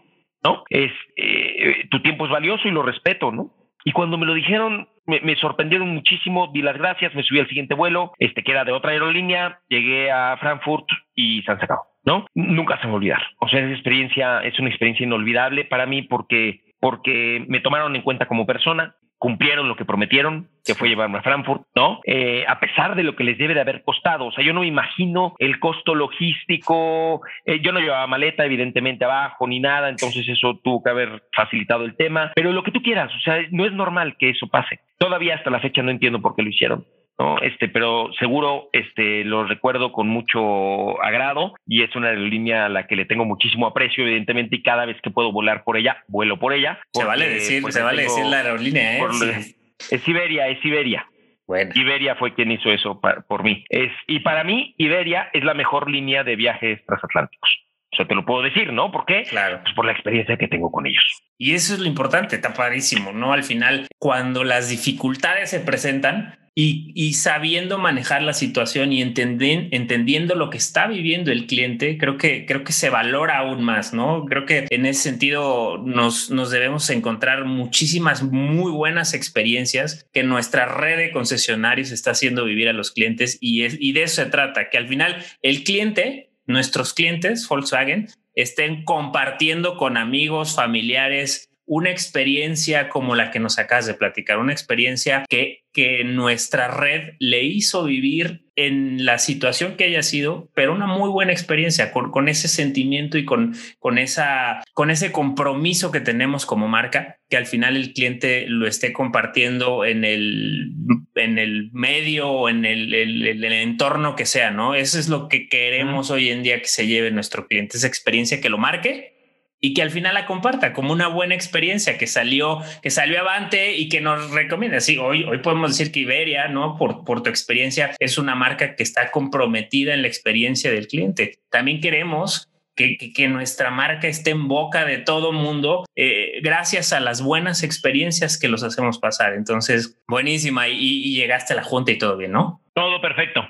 ¿no? 0.44 0.64
Es 0.70 0.92
eh, 1.16 1.86
tu 1.90 2.02
tiempo 2.02 2.26
es 2.26 2.32
valioso 2.32 2.68
y 2.68 2.72
lo 2.72 2.84
respeto, 2.84 3.32
¿no? 3.32 3.52
Y 3.84 3.92
cuando 3.94 4.18
me 4.18 4.26
lo 4.26 4.34
dijeron, 4.34 4.90
me, 5.06 5.36
sorprendieron 5.38 5.88
muchísimo, 5.90 6.52
di 6.54 6.62
las 6.62 6.78
gracias, 6.78 7.16
me 7.16 7.24
subí 7.24 7.40
al 7.40 7.48
siguiente 7.48 7.74
vuelo, 7.74 8.12
este 8.20 8.44
que 8.44 8.52
era 8.52 8.66
de 8.66 8.74
otra 8.74 8.92
aerolínea, 8.92 9.60
llegué 9.70 10.12
a 10.12 10.36
Frankfurt 10.38 10.86
y 11.16 11.42
se 11.44 11.52
han 11.52 11.60
sacado, 11.62 11.84
¿no? 12.04 12.26
Nunca 12.36 12.80
se 12.82 12.88
me 12.88 12.96
olvidar. 12.96 13.22
O 13.40 13.48
sea, 13.48 13.62
esa 13.62 13.72
experiencia 13.72 14.42
es 14.44 14.60
una 14.60 14.70
experiencia 14.70 15.06
inolvidable 15.06 15.64
para 15.64 15.86
mí 15.86 16.02
porque 16.02 16.62
porque 16.80 17.44
me 17.48 17.60
tomaron 17.60 17.96
en 17.96 18.04
cuenta 18.04 18.28
como 18.28 18.46
persona, 18.46 18.96
cumplieron 19.18 19.68
lo 19.68 19.76
que 19.76 19.86
prometieron, 19.86 20.48
que 20.64 20.76
fue 20.76 20.90
llevarme 20.90 21.18
a 21.18 21.22
Frankfurt, 21.24 21.64
¿no? 21.76 22.02
Eh, 22.06 22.46
a 22.48 22.60
pesar 22.60 22.96
de 22.96 23.04
lo 23.04 23.16
que 23.16 23.24
les 23.24 23.38
debe 23.38 23.54
de 23.54 23.62
haber 23.62 23.84
costado. 23.84 24.28
O 24.28 24.32
sea, 24.32 24.44
yo 24.44 24.54
no 24.54 24.62
me 24.62 24.68
imagino 24.68 25.36
el 25.40 25.60
costo 25.60 25.96
logístico. 25.96 27.22
Eh, 27.46 27.60
yo 27.62 27.72
no 27.72 27.80
llevaba 27.80 28.06
maleta, 28.08 28.46
evidentemente, 28.46 29.06
abajo 29.06 29.48
ni 29.48 29.60
nada, 29.60 29.90
entonces 29.90 30.28
eso 30.28 30.60
tuvo 30.64 30.84
que 30.84 30.90
haber 30.90 31.24
facilitado 31.34 31.86
el 31.86 31.96
tema. 31.96 32.32
Pero 32.36 32.52
lo 32.52 32.64
que 32.64 32.72
tú 32.72 32.82
quieras, 32.82 33.12
o 33.16 33.20
sea, 33.22 33.40
no 33.52 33.66
es 33.66 33.74
normal 33.74 34.18
que 34.18 34.30
eso 34.30 34.48
pase. 34.48 34.80
Todavía 34.98 35.36
hasta 35.36 35.50
la 35.50 35.60
fecha 35.60 35.82
no 35.82 35.92
entiendo 35.92 36.22
por 36.22 36.36
qué 36.36 36.44
lo 36.44 36.50
hicieron. 36.50 36.86
¿No? 37.20 37.40
Este, 37.42 37.68
pero 37.68 38.10
seguro 38.20 38.70
este, 38.74 39.24
lo 39.24 39.46
recuerdo 39.46 39.92
con 39.92 40.08
mucho 40.08 41.02
agrado 41.02 41.56
y 41.66 41.84
es 41.84 41.96
una 41.96 42.10
aerolínea 42.10 42.66
a 42.66 42.70
la 42.70 42.88
que 42.88 42.96
le 42.96 43.06
tengo 43.06 43.26
muchísimo 43.26 43.68
aprecio, 43.68 44.06
evidentemente, 44.06 44.58
y 44.58 44.64
cada 44.64 44.86
vez 44.86 44.98
que 45.02 45.10
puedo 45.10 45.32
volar 45.32 45.64
por 45.64 45.78
ella, 45.78 46.04
vuelo 46.08 46.38
por 46.38 46.54
ella. 46.54 46.80
se 46.94 47.04
vale 47.04 47.30
decir, 47.30 47.62
pues, 47.62 47.74
se 47.74 47.82
vale 47.82 48.04
decir 48.04 48.26
la 48.26 48.38
aerolínea, 48.38 48.98
¿eh? 48.98 49.56
Es 49.92 50.08
Iberia, 50.08 50.48
es 50.48 50.64
Iberia. 50.64 51.08
Bueno. 51.46 51.72
Iberia 51.76 52.16
fue 52.16 52.34
quien 52.34 52.52
hizo 52.52 52.70
eso 52.72 53.00
por 53.00 53.44
mí. 53.44 53.64
Es, 53.70 53.92
y 54.06 54.20
para 54.20 54.44
mí, 54.44 54.76
Iberia 54.78 55.30
es 55.34 55.44
la 55.44 55.54
mejor 55.54 55.90
línea 55.90 56.24
de 56.24 56.36
viajes 56.36 56.86
transatlánticos. 56.86 57.68
O 57.94 57.96
sea, 57.96 58.06
te 58.06 58.16
lo 58.16 58.26
puedo 58.26 58.44
decir, 58.44 58.74
¿no? 58.74 58.92
¿Por 58.92 59.06
qué? 59.06 59.24
Claro. 59.24 59.62
Pues 59.64 59.74
por 59.74 59.86
la 59.86 59.94
experiencia 59.94 60.36
que 60.38 60.50
tengo 60.50 60.72
con 60.72 60.86
ellos. 60.86 61.04
Y 61.38 61.54
eso 61.54 61.74
es 61.74 61.80
lo 61.80 61.86
importante, 61.86 62.36
está 62.36 62.54
padrísimo, 62.54 63.14
¿no? 63.14 63.32
Al 63.32 63.44
final, 63.44 63.88
cuando 63.98 64.44
las 64.44 64.70
dificultades 64.70 65.50
se 65.50 65.62
presentan, 65.62 66.36
y, 66.60 67.14
sabiendo 67.14 67.78
manejar 67.78 68.24
la 68.24 68.34
situación 68.34 68.92
y 68.92 69.04
entendiendo 69.04 70.34
lo 70.34 70.50
que 70.50 70.58
está 70.58 70.88
viviendo 70.88 71.32
el 71.32 71.46
cliente, 71.46 72.00
creo 72.00 72.18
que, 72.18 72.48
creo 72.48 72.64
que 72.64 72.74
se 72.74 72.90
valora 72.90 73.38
aún 73.38 73.64
más, 73.64 73.94
¿no? 73.94 74.26
Creo 74.26 74.48
que 74.48 74.66
en 74.72 74.88
ese 74.88 75.04
sentido 75.04 75.78
nos, 75.78 76.32
nos 76.32 76.50
debemos 76.50 76.90
encontrar 76.90 77.46
muchísimas 77.46 78.24
muy 78.24 78.72
buenas 78.72 79.14
experiencias 79.14 80.08
que 80.12 80.24
nuestra 80.24 80.66
red 80.66 80.98
de 80.98 81.12
concesionarios 81.12 81.92
está 81.92 82.12
haciendo 82.12 82.44
vivir 82.44 82.70
a 82.70 82.74
los 82.74 82.90
clientes 82.90 83.38
y, 83.40 83.62
es, 83.62 83.78
y 83.80 83.92
de 83.94 84.04
eso 84.04 84.24
se 84.24 84.26
trata, 84.32 84.72
que 84.72 84.80
al 84.80 84.88
final 84.88 85.24
el 85.44 85.64
cliente, 85.64 86.32
nuestros 86.48 86.96
clientes, 86.96 87.48
Volkswagen, 87.48 88.08
estén 88.34 88.84
compartiendo 88.84 89.78
con 89.78 89.96
amigos, 89.96 90.56
familiares, 90.56 91.52
una 91.68 91.92
experiencia 91.92 92.88
como 92.88 93.14
la 93.14 93.30
que 93.30 93.40
nos 93.40 93.60
acabas 93.60 93.86
de 93.86 93.94
platicar, 93.94 94.40
una 94.40 94.54
experiencia 94.54 95.26
que, 95.30 95.66
que 95.74 96.06
nuestra 96.06 96.70
red 96.70 97.16
le 97.20 97.44
hizo 97.44 97.84
vivir 97.84 98.46
en 98.56 99.06
la 99.06 99.20
situación 99.20 99.76
que 99.76 99.84
haya 99.84 100.02
sido, 100.02 100.50
pero 100.56 100.74
una 100.74 100.88
muy 100.88 101.10
buena 101.10 101.34
experiencia 101.34 101.92
con, 101.92 102.10
con 102.10 102.30
ese 102.30 102.48
sentimiento 102.48 103.18
y 103.18 103.26
con, 103.26 103.54
con, 103.80 103.98
esa, 103.98 104.64
con 104.74 104.90
ese 104.90 105.12
compromiso 105.12 105.92
que 105.92 106.00
tenemos 106.00 106.46
como 106.46 106.70
marca, 106.70 107.20
que 107.30 107.38
al 107.38 107.46
final 107.46 107.76
el 107.76 107.94
cliente 107.94 108.46
lo 108.48 108.66
esté 108.66 108.94
compartiendo 108.94 109.84
en 109.84 110.06
el, 110.06 110.72
en 111.16 111.38
el 111.38 111.70
medio 111.74 112.30
o 112.30 112.50
en 112.50 112.64
el, 112.64 112.94
el, 112.94 113.44
entorno 113.44 114.16
que 114.16 114.26
sea, 114.26 114.52
¿no? 114.52 114.74
Eso 114.74 114.98
es 114.98 115.10
lo 115.10 115.28
que 115.28 115.50
queremos 115.50 116.12
hoy 116.12 116.30
en 116.30 116.44
día 116.44 116.62
que 116.62 116.70
se 116.70 116.88
lleve 116.88 117.12
nuestro 117.12 117.46
cliente, 117.46 117.76
esa 117.76 117.88
experiencia 117.88 118.40
que 118.40 118.50
lo 118.50 118.58
marque 118.58 119.17
y 119.60 119.74
que 119.74 119.82
al 119.82 119.92
final 119.92 120.14
la 120.14 120.26
comparta 120.26 120.74
como 120.74 120.94
una 120.94 121.08
buena 121.08 121.36
experiencia 121.36 121.98
que 121.98 122.08
salió, 122.08 122.62
que 122.82 122.90
salió 122.90 123.20
avante 123.20 123.76
y 123.76 123.90
que 123.90 124.02
nos 124.02 124.32
recomienda. 124.32 124.80
Sí, 124.80 124.98
hoy, 124.98 125.24
hoy 125.24 125.40
podemos 125.40 125.72
decir 125.72 125.92
que 125.92 126.02
Iberia, 126.02 126.48
¿no? 126.48 126.78
Por, 126.78 127.04
por 127.04 127.24
tu 127.24 127.30
experiencia, 127.30 127.96
es 128.00 128.18
una 128.18 128.36
marca 128.36 128.76
que 128.76 128.84
está 128.84 129.12
comprometida 129.12 129.94
en 129.94 130.02
la 130.04 130.08
experiencia 130.08 130.72
del 130.72 130.88
cliente. 130.88 131.40
También 131.50 131.82
queremos 131.82 132.50
que, 132.76 132.98
que, 132.98 133.28
nuestra 133.28 133.72
marca 133.72 134.08
esté 134.08 134.30
en 134.30 134.48
boca 134.48 134.86
de 134.86 135.00
todo 135.00 135.34
mundo 135.34 135.86
eh, 135.96 136.40
gracias 136.44 136.94
a 136.94 137.00
las 137.00 137.24
buenas 137.24 137.64
experiencias 137.64 138.40
que 138.40 138.48
los 138.48 138.62
hacemos 138.62 139.00
pasar. 139.00 139.34
Entonces, 139.34 140.00
buenísima. 140.08 140.68
Y, 140.68 140.78
y 140.78 141.16
llegaste 141.16 141.54
a 141.54 141.56
la 141.56 141.64
junta 141.64 141.92
y 141.92 141.98
todo 141.98 142.16
bien, 142.16 142.32
¿no? 142.32 142.62
Todo 142.74 143.02
perfecto. 143.02 143.50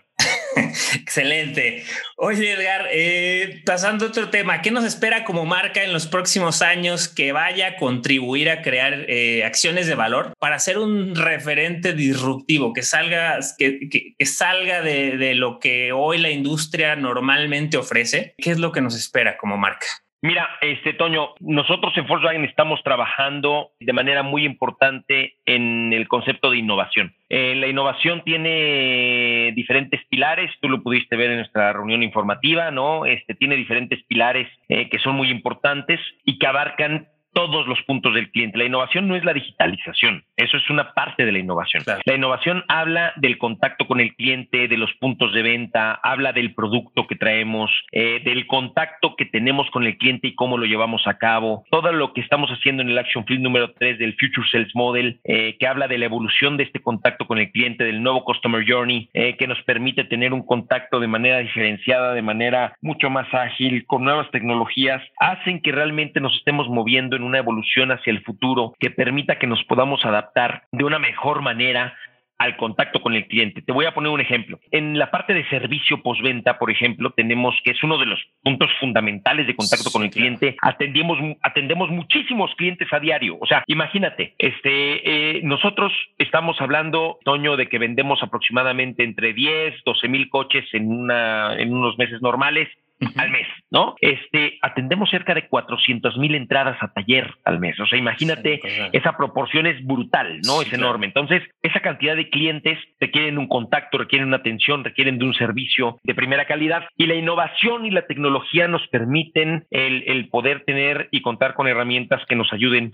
Excelente. 0.95 1.83
Oye, 2.15 2.53
Edgar, 2.53 2.87
eh, 2.91 3.61
pasando 3.65 4.05
a 4.05 4.09
otro 4.09 4.29
tema, 4.29 4.61
¿qué 4.61 4.71
nos 4.71 4.85
espera 4.85 5.23
como 5.23 5.45
marca 5.45 5.83
en 5.83 5.93
los 5.93 6.07
próximos 6.07 6.61
años 6.61 7.07
que 7.07 7.31
vaya 7.31 7.67
a 7.67 7.75
contribuir 7.77 8.49
a 8.49 8.61
crear 8.61 9.05
eh, 9.07 9.43
acciones 9.43 9.87
de 9.87 9.95
valor 9.95 10.33
para 10.39 10.59
ser 10.59 10.77
un 10.77 11.15
referente 11.15 11.93
disruptivo, 11.93 12.73
que 12.73 12.83
salga, 12.83 13.39
que, 13.57 14.15
salga 14.25 14.81
de, 14.81 15.17
de 15.17 15.35
lo 15.35 15.59
que 15.59 15.91
hoy 15.91 16.17
la 16.17 16.31
industria 16.31 16.95
normalmente 16.95 17.77
ofrece? 17.77 18.33
¿Qué 18.37 18.51
es 18.51 18.59
lo 18.59 18.71
que 18.71 18.81
nos 18.81 18.95
espera 18.95 19.37
como 19.37 19.57
marca? 19.57 19.87
Mira, 20.21 20.49
este 20.61 20.93
Toño, 20.93 21.35
nosotros 21.39 21.95
en 21.95 22.07
Volkswagen 22.07 22.43
estamos 22.43 22.81
trabajando 22.83 23.69
de 23.79 23.93
manera 23.93 24.23
muy 24.23 24.45
importante 24.45 25.35
en 25.45 25.93
el 25.93 26.07
concepto 26.07 26.49
de 26.49 26.57
innovación. 26.57 27.13
Eh, 27.29 27.53
la 27.55 27.67
innovación 27.67 28.23
tiene 28.23 29.51
diferentes 29.55 30.01
pilares, 30.09 30.49
tú 30.59 30.69
lo 30.69 30.81
pudiste 30.81 31.15
ver 31.15 31.29
en 31.29 31.37
nuestra 31.37 31.71
reunión 31.71 32.01
informativa, 32.01 32.71
¿no? 32.71 33.05
Este 33.05 33.35
tiene 33.35 33.55
diferentes 33.57 34.03
pilares 34.05 34.47
eh, 34.69 34.89
que 34.89 34.97
son 34.97 35.15
muy 35.15 35.29
importantes 35.29 35.99
y 36.25 36.39
que 36.39 36.47
abarcan 36.47 37.09
todos 37.37 37.67
los 37.67 37.79
puntos 37.83 38.15
del 38.15 38.31
cliente. 38.31 38.57
La 38.57 38.65
innovación 38.65 39.07
no 39.07 39.15
es 39.15 39.23
la 39.23 39.31
digitalización, 39.31 40.23
eso 40.37 40.57
es 40.57 40.67
una 40.71 40.95
parte 40.95 41.23
de 41.23 41.31
la 41.31 41.37
innovación. 41.37 41.83
La 42.03 42.15
innovación 42.15 42.63
habla 42.67 43.13
del 43.17 43.37
contacto 43.37 43.85
con 43.85 43.99
el 43.99 44.15
cliente, 44.15 44.67
de 44.67 44.75
los 44.75 44.91
puntos 44.95 45.31
de 45.33 45.43
venta, 45.43 45.99
habla 46.01 46.33
del 46.33 46.55
producto 46.55 47.05
que 47.05 47.15
traemos, 47.15 47.69
eh, 47.91 48.23
del 48.25 48.47
contacto 48.47 49.15
que 49.15 49.27
tenemos 49.27 49.69
con 49.69 49.83
el 49.83 49.99
cliente 49.99 50.29
y 50.29 50.33
cómo 50.33 50.57
lo 50.57 50.65
llevamos 50.65 51.05
a 51.05 51.19
cabo, 51.19 51.63
todo 51.69 51.91
lo 51.91 52.11
que 52.11 52.21
estamos 52.21 52.49
haciendo 52.49 52.81
en 52.81 52.89
el 52.89 52.97
Action 52.97 53.23
Field 53.27 53.43
número 53.43 53.71
3 53.71 53.99
del 53.99 54.15
Future 54.15 54.47
Sales 54.51 54.73
Model, 54.73 55.19
eh, 55.23 55.57
que 55.59 55.67
habla 55.67 55.87
de 55.87 55.99
la 55.99 56.05
evolución 56.05 56.57
de 56.57 56.63
este 56.63 56.81
contacto 56.81 57.27
con 57.27 57.37
el 57.37 57.51
cliente, 57.51 57.83
del 57.83 58.01
nuevo 58.01 58.23
Customer 58.23 58.65
Journey, 58.67 59.11
eh, 59.13 59.37
que 59.37 59.45
nos 59.45 59.61
permite 59.61 60.05
tener 60.05 60.33
un 60.33 60.43
contacto 60.43 60.99
de 60.99 61.07
manera 61.07 61.37
diferenciada, 61.37 62.15
de 62.15 62.23
manera 62.23 62.75
mucho 62.81 63.11
más 63.11 63.31
ágil, 63.31 63.85
con 63.85 64.03
nuevas 64.03 64.31
tecnologías, 64.31 65.03
hacen 65.19 65.61
que 65.61 65.71
realmente 65.71 66.19
nos 66.19 66.35
estemos 66.35 66.67
moviendo 66.67 67.15
en 67.15 67.26
una 67.27 67.39
evolución 67.39 67.91
hacia 67.91 68.11
el 68.11 68.23
futuro 68.23 68.73
que 68.79 68.89
permita 68.89 69.37
que 69.37 69.47
nos 69.47 69.63
podamos 69.65 70.03
adaptar 70.05 70.63
de 70.71 70.83
una 70.83 70.99
mejor 70.99 71.41
manera 71.41 71.95
al 72.37 72.55
contacto 72.57 73.01
con 73.01 73.13
el 73.13 73.27
cliente. 73.27 73.61
Te 73.61 73.71
voy 73.71 73.85
a 73.85 73.93
poner 73.93 74.11
un 74.11 74.21
ejemplo. 74.21 74.59
En 74.71 74.97
la 74.97 75.09
parte 75.09 75.33
de 75.33 75.47
servicio 75.49 76.01
postventa, 76.01 76.59
por 76.59 76.69
ejemplo, 76.69 77.11
tenemos 77.11 77.55
que 77.63 77.71
es 77.71 77.83
uno 77.83 77.97
de 77.97 78.05
los 78.05 78.19
puntos 78.43 78.69
fundamentales 78.79 79.47
de 79.47 79.55
contacto 79.55 79.91
con 79.91 80.03
el 80.03 80.11
cliente. 80.11 80.55
Atendemos, 80.61 81.17
atendemos 81.41 81.89
muchísimos 81.89 82.53
clientes 82.55 82.87
a 82.91 82.99
diario. 82.99 83.37
O 83.39 83.45
sea, 83.47 83.63
imagínate, 83.67 84.35
este, 84.37 85.37
eh, 85.37 85.41
nosotros 85.43 85.91
estamos 86.17 86.59
hablando, 86.61 87.17
Toño, 87.23 87.57
de 87.57 87.67
que 87.67 87.79
vendemos 87.79 88.21
aproximadamente 88.21 89.03
entre 89.03 89.33
10, 89.33 89.83
12 89.83 90.07
mil 90.07 90.29
coches 90.29 90.65
en, 90.73 90.91
una, 90.91 91.55
en 91.57 91.73
unos 91.73 91.97
meses 91.97 92.21
normales 92.21 92.69
al 93.15 93.29
mes, 93.29 93.47
¿no? 93.69 93.95
Este, 94.01 94.57
atendemos 94.61 95.09
cerca 95.09 95.33
de 95.33 95.47
400 95.47 96.17
mil 96.17 96.35
entradas 96.35 96.77
a 96.81 96.91
taller 96.93 97.31
al 97.45 97.59
mes. 97.59 97.79
O 97.79 97.85
sea, 97.85 97.97
imagínate, 97.97 98.59
esa 98.91 99.15
proporción 99.15 99.67
es 99.67 99.83
brutal, 99.85 100.39
¿no? 100.45 100.61
es 100.61 100.73
enorme. 100.73 101.05
Entonces, 101.05 101.43
esa 101.61 101.79
cantidad 101.81 102.15
de 102.15 102.29
clientes 102.29 102.79
requieren 102.99 103.37
un 103.37 103.47
contacto, 103.47 103.97
requieren 103.97 104.27
una 104.27 104.37
atención, 104.37 104.83
requieren 104.83 105.19
de 105.19 105.25
un 105.25 105.33
servicio 105.33 105.99
de 106.03 106.15
primera 106.15 106.45
calidad 106.45 106.85
y 106.95 107.05
la 107.05 107.15
innovación 107.15 107.85
y 107.85 107.91
la 107.91 108.07
tecnología 108.07 108.67
nos 108.67 108.85
permiten 108.87 109.65
el, 109.69 110.03
el 110.07 110.29
poder 110.29 110.63
tener 110.65 111.07
y 111.11 111.21
contar 111.21 111.53
con 111.53 111.67
herramientas 111.67 112.25
que 112.27 112.35
nos 112.35 112.51
ayuden 112.51 112.93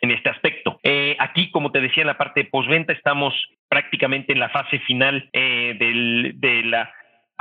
en 0.00 0.10
este 0.10 0.28
aspecto. 0.28 0.80
Eh, 0.82 1.16
aquí, 1.18 1.50
como 1.50 1.70
te 1.70 1.80
decía, 1.80 2.02
en 2.02 2.08
la 2.08 2.18
parte 2.18 2.42
de 2.42 2.50
postventa 2.50 2.92
estamos 2.92 3.34
prácticamente 3.68 4.32
en 4.32 4.40
la 4.40 4.50
fase 4.50 4.80
final 4.80 5.28
eh, 5.32 5.76
del, 5.78 6.32
de 6.36 6.64
la 6.64 6.92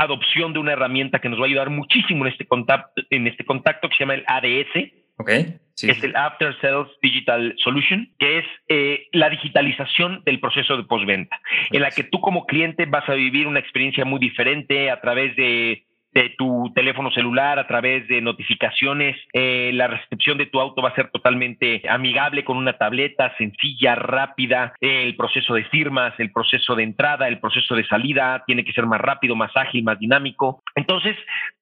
adopción 0.02 0.54
de 0.54 0.60
una 0.60 0.74
herramienta 0.74 1.20
que 1.20 1.30
nos 1.30 1.40
va 1.40 1.44
a 1.44 1.48
ayudar 1.48 1.70
muchísimo 1.70 2.26
en 2.26 2.32
este 2.32 2.46
contacto, 2.46 3.02
en 3.10 3.28
este 3.28 3.46
contacto 3.46 3.90
que 3.90 3.96
se 3.96 4.04
llama 4.04 4.16
el 4.16 4.24
ADS. 4.28 4.92
Okay. 5.18 5.60
es 5.84 6.04
el 6.04 6.16
After 6.16 6.60
Sales 6.62 6.88
Digital 7.02 7.54
Solution, 7.58 8.10
que 8.18 8.40
es 8.40 8.46
eh, 8.70 9.08
la 9.12 9.30
digitalización 9.30 10.24
del 10.26 10.40
proceso 10.40 10.78
de 10.78 10.84
postventa, 10.84 11.40
en 11.70 11.82
la 11.82 11.92
que 11.92 12.04
tú 12.04 12.20
como 12.22 12.48
cliente 12.48 12.86
vas 12.88 13.08
a 13.08 13.14
vivir 13.14 13.46
una 13.46 13.60
experiencia 13.60 14.04
muy 14.04 14.20
diferente 14.20 14.90
a 14.90 15.00
través 15.00 15.36
de 15.36 15.86
de 16.14 16.30
tu 16.38 16.72
teléfono 16.76 17.12
celular 17.12 17.60
a 17.60 17.68
través 17.68 18.08
de 18.08 18.22
notificaciones. 18.22 19.18
Eh, 19.34 19.72
la 19.74 19.88
recepción 19.88 20.38
de 20.38 20.46
tu 20.46 20.60
auto 20.60 20.82
va 20.82 20.90
a 20.90 20.96
ser 20.96 21.10
totalmente 21.10 21.82
amigable 21.90 22.44
con 22.44 22.58
una 22.58 22.74
tableta 22.74 23.36
sencilla, 23.38 23.96
rápida. 23.96 24.74
el 24.82 25.16
proceso 25.16 25.54
de 25.54 25.64
firmas, 25.66 26.14
el 26.20 26.32
proceso 26.32 26.76
de 26.76 26.84
entrada, 26.84 27.28
el 27.28 27.40
proceso 27.40 27.76
de 27.76 27.86
salida 27.86 28.44
tiene 28.46 28.64
que 28.64 28.74
ser 28.74 28.86
más 28.86 29.02
rápido, 29.02 29.36
más 29.36 29.56
ágil, 29.56 29.84
más 29.84 30.00
dinámico. 30.00 30.62
Entonces, 30.76 31.16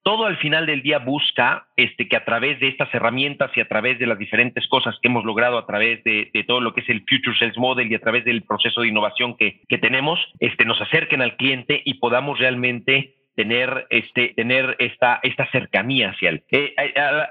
todo 0.03 0.25
al 0.25 0.37
final 0.37 0.65
del 0.65 0.81
día 0.81 0.99
busca 0.99 1.67
este, 1.75 2.07
que 2.07 2.15
a 2.15 2.25
través 2.25 2.59
de 2.59 2.67
estas 2.67 2.93
herramientas 2.93 3.51
y 3.55 3.61
a 3.61 3.67
través 3.67 3.99
de 3.99 4.07
las 4.07 4.17
diferentes 4.17 4.67
cosas 4.67 4.97
que 5.01 5.07
hemos 5.07 5.25
logrado 5.25 5.57
a 5.57 5.65
través 5.65 6.03
de, 6.03 6.31
todo 6.47 6.61
lo 6.61 6.73
que 6.73 6.81
es 6.81 6.89
el 6.89 7.03
Future 7.07 7.37
Sales 7.37 7.57
Model 7.57 7.91
y 7.91 7.95
a 7.95 7.99
través 7.99 8.25
del 8.25 8.43
proceso 8.43 8.81
de 8.81 8.87
innovación 8.87 9.35
que, 9.37 9.61
que 9.67 9.77
tenemos, 9.77 10.19
este, 10.39 10.65
nos 10.65 10.81
acerquen 10.81 11.21
al 11.21 11.35
cliente 11.35 11.81
y 11.85 11.95
podamos 11.95 12.39
realmente 12.39 13.18
tener, 13.39 13.87
este, 13.89 14.33
tener 14.35 14.75
esta, 14.79 15.21
esta 15.23 15.49
cercanía 15.49 16.09
hacia 16.09 16.31
él. 16.31 16.43
Eh, 16.51 16.73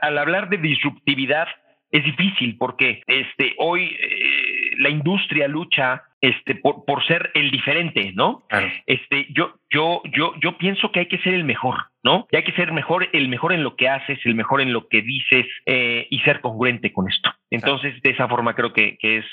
al, 0.01 0.17
hablar 0.17 0.49
de 0.49 0.57
disruptividad, 0.57 1.49
es 1.91 2.03
difícil 2.03 2.57
porque 2.57 3.03
este, 3.07 3.55
hoy 3.59 3.95
eh, 4.01 4.71
la 4.79 4.89
industria 4.89 5.49
lucha 5.49 6.05
este, 6.23 6.55
por, 6.55 6.87
por 6.87 7.07
ser 7.07 7.31
el 7.35 7.51
diferente, 7.51 8.13
¿no? 8.15 8.43
Este, 8.87 9.27
yo, 9.35 9.59
yo, 9.71 10.01
yo, 10.17 10.33
yo 10.41 10.57
pienso 10.57 10.91
que 10.93 11.01
hay 11.01 11.07
que 11.09 11.19
ser 11.19 11.35
el 11.35 11.45
mejor, 11.45 11.77
¿no? 12.03 12.27
Y 12.33 12.37
hay 12.37 12.43
que 12.43 12.53
ser 12.53 12.73
mejor, 12.73 13.07
el 13.13 13.29
mejor 13.29 13.53
en 13.53 13.63
lo 13.63 13.77
que 13.77 13.91
haces, 13.91 14.19
el 14.25 14.35
mejor 14.35 14.63
en 14.63 14.73
lo 14.73 14.89
que 14.89 15.03
dices 15.03 15.45
eh, 15.67 16.07
y 16.09 16.21
ser 16.21 16.41
congruente 16.41 16.91
con 16.91 17.07
esto. 17.07 17.31
Entonces, 17.51 18.01
de 18.01 18.11
esa 18.11 18.29
forma 18.29 18.55
creo 18.55 18.73
que, 18.73 18.97
que 18.97 19.19
es 19.19 19.27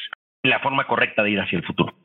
la 0.43 0.59
forma 0.59 0.87
correcta 0.87 1.23
de 1.23 1.31
ir 1.31 1.39
hacia 1.39 1.57
el 1.57 1.63
futuro. 1.63 1.95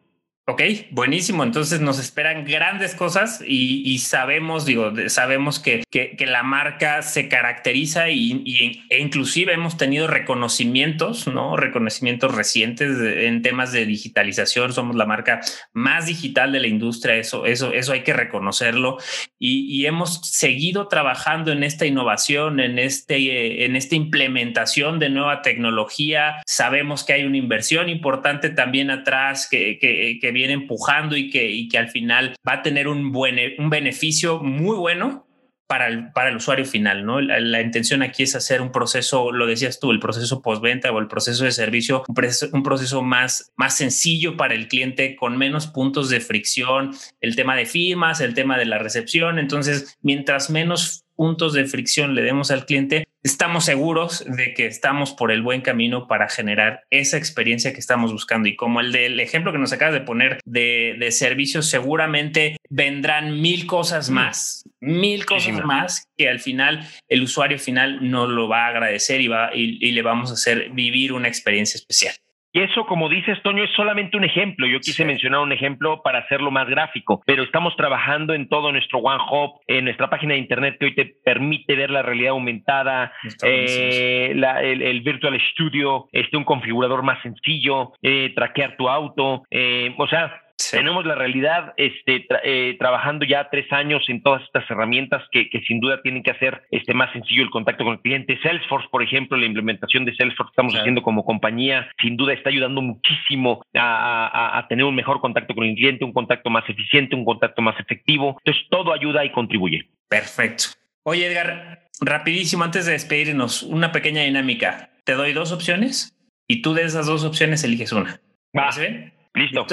Ok, 0.47 0.63
buenísimo. 0.91 1.45
Entonces 1.45 1.81
nos 1.81 2.01
esperan 2.01 2.45
grandes 2.45 2.97
cosas 2.97 3.41
y, 3.47 3.99
sabemos, 3.99 4.67
digo, 4.67 4.93
sabemos 5.07 5.61
que, 5.61 5.85
que, 5.91 6.17
la 6.27 6.43
marca 6.43 7.03
se 7.03 7.29
caracteriza 7.29 8.11
y, 8.11 8.83
e 8.91 9.01
inclusive 9.01 9.53
hemos 9.53 9.77
tenido 9.77 10.09
reconocimientos, 10.09 11.29
¿no? 11.29 11.57
Reconocimientos 11.57 12.35
recientes 12.35 12.99
en 12.99 13.43
temas 13.43 13.71
de 13.71 13.87
digitalización. 13.87 14.73
Somos 14.73 14.97
la 14.97 15.07
marca 15.07 15.41
más 15.73 16.07
digital 16.07 16.51
de 16.51 16.61
la 16.61 16.67
industria. 16.67 17.15
Eso, 17.17 17.47
eso, 17.47 17.73
eso 17.73 17.93
hay 17.93 18.03
que 18.03 18.13
reconocerlo. 18.13 18.99
Y, 19.39 19.87
hemos 19.87 20.21
seguido 20.23 20.89
trabajando 20.89 21.53
en 21.53 21.63
esta 21.63 21.87
innovación, 21.87 22.61
en, 22.61 22.79
este, 22.79 23.65
en 23.65 23.77
esta 23.77 23.95
implementación 23.95 24.99
de 24.99 25.11
nueva 25.11 25.43
tecnología. 25.43 26.43
Sabemos 26.45 27.05
que 27.05 27.13
hay 27.13 27.25
una 27.25 27.37
inversión 27.37 27.89
importante 27.89 28.51
también 28.51 28.91
atrás 28.91 29.49
que, 29.49 29.79
que, 29.79 30.19
que 30.21 30.30
viene 30.33 30.55
empujando 30.55 31.17
y 31.17 31.31
que, 31.31 31.51
y 31.51 31.69
que 31.69 31.79
al 31.79 31.89
final 31.89 32.35
va 32.47 32.55
a 32.55 32.63
tener 32.63 32.89
un, 32.89 33.13
buen, 33.13 33.39
un 33.59 33.71
beneficio 33.71 34.41
muy 34.41 34.77
bueno 34.77 35.27
para 35.71 35.87
el, 35.87 36.11
para 36.11 36.31
el 36.31 36.37
usuario 36.37 36.65
final, 36.65 37.07
¿no? 37.07 37.21
La, 37.21 37.61
intención 37.61 38.03
aquí 38.03 38.25
es 38.25 38.35
hacer 38.35 38.61
un 38.61 38.73
proceso, 38.73 39.31
lo 39.31 39.47
decías 39.47 39.79
tú, 39.79 39.93
el 39.93 40.01
proceso 40.01 40.43
postventa 40.43 40.91
o 40.91 40.99
el 40.99 41.07
proceso 41.07 41.45
de 41.45 41.53
servicio, 41.53 42.03
un 42.09 42.15
proceso, 42.17 42.49
un 42.53 42.65
proceso, 42.65 43.03
más, 43.03 43.53
más 43.55 43.77
sencillo 43.77 44.37
para 44.37 44.55
el 44.55 44.67
cliente, 44.67 45.15
con 45.15 45.39
menos 45.39 45.69
puntos 45.69 46.11
de 46.11 46.19
fricción, 46.19 46.91
el 47.21 47.37
tema 47.37 47.55
de 47.55 47.67
firmas, 47.67 48.21
el 48.21 48.35
tema 48.35 48.59
de 48.59 48.65
la 48.65 48.79
recepción. 48.79 49.39
Entonces, 49.39 49.97
mientras 50.03 50.51
menos 50.51 51.05
puntos 51.15 51.53
de 51.53 51.65
fricción 51.67 52.17
le 52.17 52.23
demos 52.23 52.51
al 52.51 52.67
cliente, 52.67 53.07
estamos 53.23 53.65
seguros 53.65 54.25
de 54.27 54.55
que 54.55 54.67
estamos 54.67 55.13
por 55.13 55.31
el 55.31 55.43
buen 55.43 55.61
camino 55.61 56.07
para 56.07 56.29
generar 56.29 56.85
esa 56.91 57.17
experiencia 57.17 57.73
que 57.73 57.81
estamos 57.81 58.13
buscando. 58.13 58.49
Y 58.49 58.57
como 58.57 58.81
el 58.81 58.93
del 58.93 59.21
ejemplo 59.21 59.53
que 59.53 59.59
nos 59.59 59.73
acabas 59.73 59.95
de 59.95 60.01
poner 60.01 60.41
de, 60.45 60.97
de 60.99 61.13
servicios, 61.13 61.69
seguramente 61.69 62.57
vendrán 62.69 63.41
mil 63.41 63.67
cosas 63.67 64.11
mm. 64.11 64.15
más, 64.15 64.65
mil 64.81 65.27
cosas 65.27 65.65
más 65.65 66.07
que 66.17 66.29
al 66.29 66.41
final 66.41 66.87
el 67.09 67.23
usuario 67.23 67.59
final 67.59 68.11
no 68.11 68.27
lo 68.27 68.49
va 68.49 68.67
a 68.67 68.69
agradecer 68.69 69.21
y, 69.21 69.29
va, 69.29 69.51
y 69.55 69.93
le 69.93 70.03
vamos 70.03 70.31
a 70.31 70.35
hacer 70.35 70.71
vivir 70.71 71.13
una 71.13 71.29
experiencia 71.29 71.79
especial. 71.79 72.15
Y 72.53 72.63
eso, 72.63 72.85
como 72.87 73.09
dices, 73.09 73.41
Toño, 73.43 73.63
es 73.63 73.71
solamente 73.77 74.17
un 74.17 74.25
ejemplo. 74.25 74.67
Yo 74.67 74.81
quise 74.81 75.05
mencionar 75.05 75.41
un 75.41 75.53
ejemplo 75.53 76.03
para 76.03 76.21
hacerlo 76.21 76.51
más 76.51 76.69
gráfico, 76.69 77.23
pero 77.25 77.45
estamos 77.45 77.77
trabajando 77.77 78.35
en 78.35 78.49
todo 78.49 78.73
nuestro 78.73 78.99
One 78.99 79.23
Hop, 79.31 79.61
en 79.69 79.85
nuestra 79.85 80.11
página 80.11 80.35
de 80.35 80.41
internet 80.41 80.77
que 80.79 80.87
hoy 80.87 80.95
te 80.95 81.07
permite 81.25 81.77
ver 81.77 81.91
la 81.91 82.03
realidad 82.03 82.31
aumentada, 82.31 83.13
eh, 83.45 84.33
el, 84.33 85.01
Virtual 85.03 85.41
Studio, 85.53 86.09
este, 86.13 86.37
un 86.37 86.45
configurador 86.45 87.03
más 87.03 87.23
sencillo, 87.23 87.93
eh, 88.03 88.33
traquear 88.35 88.77
tu 88.77 88.89
auto, 88.89 89.45
eh, 89.51 89.95
o 89.97 90.07
sea, 90.09 90.41
tenemos 90.71 91.07
la 91.07 91.15
realidad 91.15 91.75
este, 91.77 92.27
eh, 92.45 92.77
trabajando 92.79 93.25
ya 93.25 93.49
tres 93.51 93.71
años 93.73 94.03
en 94.09 94.23
todas 94.23 94.43
estas 94.43 94.69
herramientas 94.71 95.23
que, 95.31 95.49
sin 95.67 95.81
duda 95.81 96.03
tienen 96.03 96.23
que 96.23 96.31
hacer 96.31 96.63
este, 96.71 96.95
más 96.95 97.13
sencillo 97.13 97.43
el 97.43 97.51
contacto 97.51 97.85
con 97.85 97.95
el 97.95 98.01
cliente. 98.01 98.39
Salesforce, 98.43 98.89
por 98.91 99.03
ejemplo, 99.03 99.37
la 99.37 99.47
implementación 99.47 100.05
de 100.05 100.15
Salesforce 100.15 100.51
que 100.51 100.53
estamos 100.53 100.75
haciendo 100.75 101.03
como 101.03 101.25
compañía, 101.25 101.89
sin 102.01 102.17
duda 102.17 102.33
está 102.33 102.51
ayudando 102.51 102.83
muchísimo 102.83 103.65
a, 103.75 104.67
tener 104.69 104.85
un 104.85 104.95
mejor 104.95 105.21
contacto 105.21 105.55
con 105.55 105.65
el 105.65 105.75
cliente, 105.75 106.05
un 106.05 106.13
contacto 106.13 106.51
más 106.51 106.69
eficiente, 106.69 107.17
un 107.17 107.25
contacto 107.25 107.63
más 107.63 107.79
efectivo. 107.81 108.37
Entonces, 108.45 108.65
todo 108.71 108.93
ayuda 108.93 109.25
y 109.25 109.33
contribuye. 109.33 109.89
Perfecto. 110.09 110.65
Oye, 111.05 111.27
Edgar, 111.27 111.89
rapidísimo, 112.01 112.65
antes 112.65 112.87
de 112.87 112.93
despedirnos, 112.93 113.63
una 113.63 113.93
pequeña 113.93 114.23
dinámica. 114.23 114.91
Te 115.05 115.15
doy 115.15 115.33
dos 115.33 115.53
opciones 115.53 116.17
y 116.47 116.63
tú 116.63 116.75
de 116.75 116.83
esas 116.83 117.07
dos 117.07 117.25
opciones 117.25 117.65
eliges 117.65 117.93
una. 117.93 118.21
¿Va? 118.57 118.71
bien? 118.77 119.13
Listo. 119.35 119.67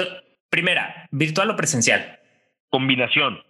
Primera, 0.50 1.08
virtual 1.10 1.50
o 1.50 1.56
presencial. 1.56 2.20
Combinación. 2.70 3.42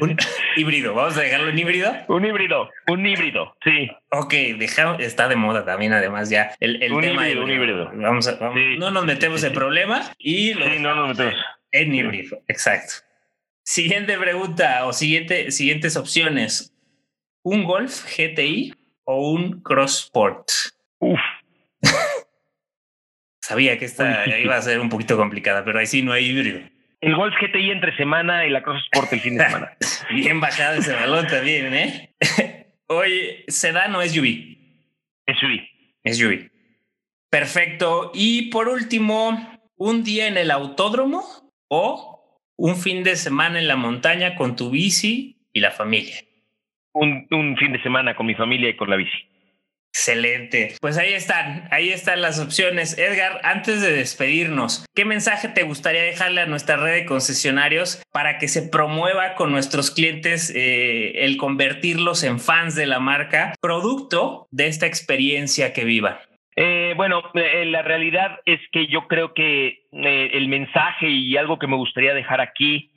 Un 0.00 0.16
híbrido, 0.56 0.94
vamos 0.94 1.16
a 1.18 1.22
dejarlo 1.22 1.48
en 1.50 1.58
híbrido. 1.58 1.92
Un 2.08 2.24
híbrido, 2.24 2.70
un 2.86 3.06
híbrido, 3.06 3.56
sí. 3.62 3.90
Ok, 4.10 4.32
dejamos, 4.58 5.00
está 5.00 5.28
de 5.28 5.36
moda 5.36 5.64
también, 5.64 5.92
además, 5.92 6.30
ya 6.30 6.54
el, 6.60 6.82
el 6.82 6.92
un 6.92 7.02
tema. 7.02 7.28
Híbrido, 7.28 7.44
un 7.44 7.50
híbrido. 7.50 7.90
Vamos 7.94 8.28
a, 8.28 8.38
no 8.78 8.90
nos 8.90 9.04
metemos 9.04 9.42
en 9.44 9.52
problema 9.52 10.12
y 10.18 10.54
sí, 10.54 10.78
no 10.80 10.94
nos 10.94 11.08
metemos. 11.08 11.34
En 11.72 11.94
híbrido, 11.94 12.38
exacto. 12.46 12.94
Siguiente 13.64 14.16
pregunta 14.18 14.86
o 14.86 14.92
siguiente, 14.92 15.50
siguientes 15.50 15.96
opciones: 15.96 16.72
¿un 17.42 17.64
Golf 17.64 18.04
GTI 18.16 18.74
o 19.04 19.30
un 19.30 19.60
Cross 19.62 20.04
Sport? 20.04 20.48
Uf, 21.00 21.20
Sabía 23.44 23.78
que 23.78 23.84
esta 23.84 24.26
iba 24.38 24.56
a 24.56 24.62
ser 24.62 24.80
un 24.80 24.88
poquito 24.88 25.18
complicada, 25.18 25.66
pero 25.66 25.78
ahí 25.78 25.84
sí 25.84 26.00
no 26.00 26.12
hay 26.12 26.24
híbrido. 26.24 26.60
El 27.02 27.14
Golf 27.14 27.34
GTI 27.38 27.72
entre 27.72 27.94
semana 27.94 28.46
y 28.46 28.50
la 28.50 28.62
Cross 28.62 28.84
Sport 28.84 29.12
el 29.12 29.20
fin 29.20 29.36
de 29.36 29.44
semana. 29.44 29.76
Bien 30.14 30.40
bajado 30.40 30.78
ese 30.78 30.94
balón 30.94 31.26
también, 31.26 31.74
¿eh? 31.74 32.16
Oye, 32.86 33.44
¿sedán 33.48 33.94
o 33.96 34.00
SUV? 34.00 34.56
SUV. 35.26 35.60
SUV. 36.10 36.50
Perfecto. 37.28 38.12
Y 38.14 38.48
por 38.48 38.70
último, 38.70 39.60
¿un 39.76 40.04
día 40.04 40.26
en 40.26 40.38
el 40.38 40.50
autódromo 40.50 41.22
o 41.68 42.40
un 42.56 42.76
fin 42.76 43.04
de 43.04 43.14
semana 43.16 43.58
en 43.58 43.68
la 43.68 43.76
montaña 43.76 44.36
con 44.36 44.56
tu 44.56 44.70
bici 44.70 45.50
y 45.52 45.60
la 45.60 45.70
familia? 45.70 46.16
Un, 46.94 47.26
un 47.30 47.58
fin 47.58 47.74
de 47.74 47.82
semana 47.82 48.16
con 48.16 48.24
mi 48.24 48.34
familia 48.34 48.70
y 48.70 48.76
con 48.76 48.88
la 48.88 48.96
bici. 48.96 49.33
Excelente. 49.94 50.74
Pues 50.80 50.98
ahí 50.98 51.12
están, 51.12 51.68
ahí 51.70 51.90
están 51.90 52.20
las 52.20 52.40
opciones. 52.40 52.98
Edgar, 52.98 53.40
antes 53.44 53.80
de 53.80 53.92
despedirnos, 53.92 54.84
¿qué 54.92 55.04
mensaje 55.04 55.46
te 55.46 55.62
gustaría 55.62 56.02
dejarle 56.02 56.40
a 56.40 56.46
nuestra 56.46 56.76
red 56.76 56.94
de 56.94 57.04
concesionarios 57.04 58.02
para 58.12 58.38
que 58.38 58.48
se 58.48 58.68
promueva 58.68 59.36
con 59.36 59.52
nuestros 59.52 59.92
clientes 59.92 60.52
eh, 60.52 61.24
el 61.24 61.36
convertirlos 61.36 62.24
en 62.24 62.40
fans 62.40 62.74
de 62.74 62.86
la 62.86 62.98
marca, 62.98 63.54
producto 63.60 64.48
de 64.50 64.66
esta 64.66 64.86
experiencia 64.86 65.72
que 65.72 65.84
vivan? 65.84 66.16
Eh, 66.56 66.94
bueno, 66.96 67.22
eh, 67.34 67.64
la 67.64 67.82
realidad 67.82 68.40
es 68.46 68.58
que 68.72 68.88
yo 68.88 69.06
creo 69.06 69.32
que 69.32 69.84
el 69.92 70.48
mensaje 70.48 71.08
y 71.08 71.36
algo 71.36 71.60
que 71.60 71.68
me 71.68 71.76
gustaría 71.76 72.14
dejar 72.14 72.40
aquí, 72.40 72.90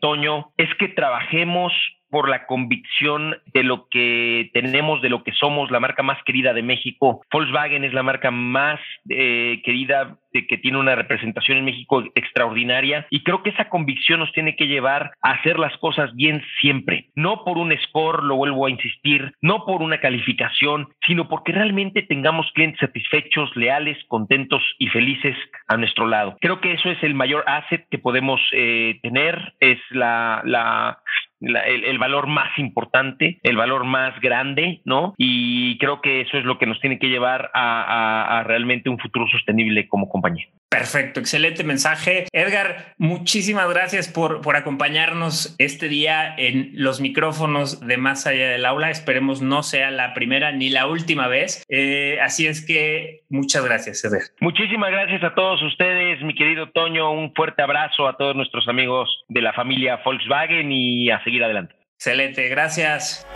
Toño, 0.00 0.52
es 0.58 0.68
que 0.78 0.88
trabajemos 0.88 1.72
por 2.16 2.30
la 2.30 2.46
convicción 2.46 3.36
de 3.52 3.62
lo 3.62 3.88
que 3.90 4.48
tenemos, 4.54 5.02
de 5.02 5.10
lo 5.10 5.22
que 5.22 5.32
somos, 5.32 5.70
la 5.70 5.80
marca 5.80 6.02
más 6.02 6.16
querida 6.24 6.54
de 6.54 6.62
México. 6.62 7.20
Volkswagen 7.30 7.84
es 7.84 7.92
la 7.92 8.02
marca 8.02 8.30
más 8.30 8.80
eh, 9.10 9.60
querida 9.62 10.16
que 10.48 10.58
tiene 10.58 10.78
una 10.78 10.94
representación 10.94 11.58
en 11.58 11.64
México 11.64 12.04
extraordinaria 12.14 13.06
y 13.10 13.22
creo 13.22 13.42
que 13.42 13.50
esa 13.50 13.68
convicción 13.68 14.20
nos 14.20 14.32
tiene 14.32 14.56
que 14.56 14.66
llevar 14.66 15.12
a 15.22 15.32
hacer 15.32 15.58
las 15.58 15.76
cosas 15.78 16.14
bien 16.14 16.42
siempre, 16.60 17.08
no 17.14 17.44
por 17.44 17.58
un 17.58 17.74
score, 17.84 18.22
lo 18.22 18.36
vuelvo 18.36 18.66
a 18.66 18.70
insistir, 18.70 19.32
no 19.40 19.64
por 19.64 19.82
una 19.82 19.98
calificación, 19.98 20.88
sino 21.06 21.28
porque 21.28 21.52
realmente 21.52 22.02
tengamos 22.02 22.50
clientes 22.52 22.80
satisfechos, 22.80 23.54
leales, 23.56 23.96
contentos 24.08 24.62
y 24.78 24.88
felices 24.88 25.36
a 25.68 25.76
nuestro 25.76 26.06
lado. 26.06 26.36
Creo 26.40 26.60
que 26.60 26.72
eso 26.72 26.90
es 26.90 27.02
el 27.02 27.14
mayor 27.14 27.44
asset 27.46 27.86
que 27.90 27.98
podemos 27.98 28.40
eh, 28.52 28.98
tener, 29.02 29.54
es 29.60 29.78
la 29.90 30.98
el, 31.40 31.98
valor 31.98 32.26
más 32.26 32.58
importante, 32.58 33.38
el 33.42 33.56
valor 33.56 33.84
más 33.84 34.18
grande, 34.20 34.80
¿no? 34.84 35.14
Y 35.18 35.78
creo 35.78 36.00
que 36.00 36.22
eso 36.22 36.38
es 36.38 36.44
lo 36.44 36.58
que 36.58 36.66
nos 36.66 36.80
tiene 36.80 36.98
que 36.98 37.08
llevar 37.08 37.50
a, 37.54 38.38
a 38.38 38.42
realmente 38.44 38.88
un 38.88 38.98
futuro 38.98 39.26
sostenible 39.28 39.88
como 39.88 40.08
compañía. 40.08 40.46
Perfecto, 40.76 41.20
excelente 41.20 41.64
mensaje. 41.64 42.26
Edgar, 42.32 42.94
muchísimas 42.98 43.66
gracias 43.70 44.08
por, 44.08 44.42
por 44.42 44.56
acompañarnos 44.56 45.56
este 45.58 45.88
día 45.88 46.34
en 46.36 46.72
los 46.74 47.00
micrófonos 47.00 47.80
de 47.80 47.96
Más 47.96 48.26
Allá 48.26 48.50
del 48.50 48.66
Aula. 48.66 48.90
Esperemos 48.90 49.40
no 49.40 49.62
sea 49.62 49.90
la 49.90 50.12
primera 50.12 50.52
ni 50.52 50.68
la 50.68 50.86
última 50.86 51.28
vez. 51.28 51.64
Eh, 51.70 52.18
así 52.20 52.46
es 52.46 52.64
que 52.64 53.22
muchas 53.30 53.64
gracias, 53.64 54.04
Edgar. 54.04 54.20
Muchísimas 54.40 54.90
gracias 54.90 55.24
a 55.24 55.34
todos 55.34 55.62
ustedes, 55.62 56.22
mi 56.22 56.34
querido 56.34 56.68
Toño. 56.68 57.10
Un 57.10 57.32
fuerte 57.32 57.62
abrazo 57.62 58.06
a 58.06 58.18
todos 58.18 58.36
nuestros 58.36 58.68
amigos 58.68 59.24
de 59.28 59.40
la 59.40 59.54
familia 59.54 60.02
Volkswagen 60.04 60.70
y 60.72 61.10
a 61.10 61.24
seguir 61.24 61.42
adelante. 61.42 61.74
Excelente, 61.94 62.50
gracias. 62.50 63.26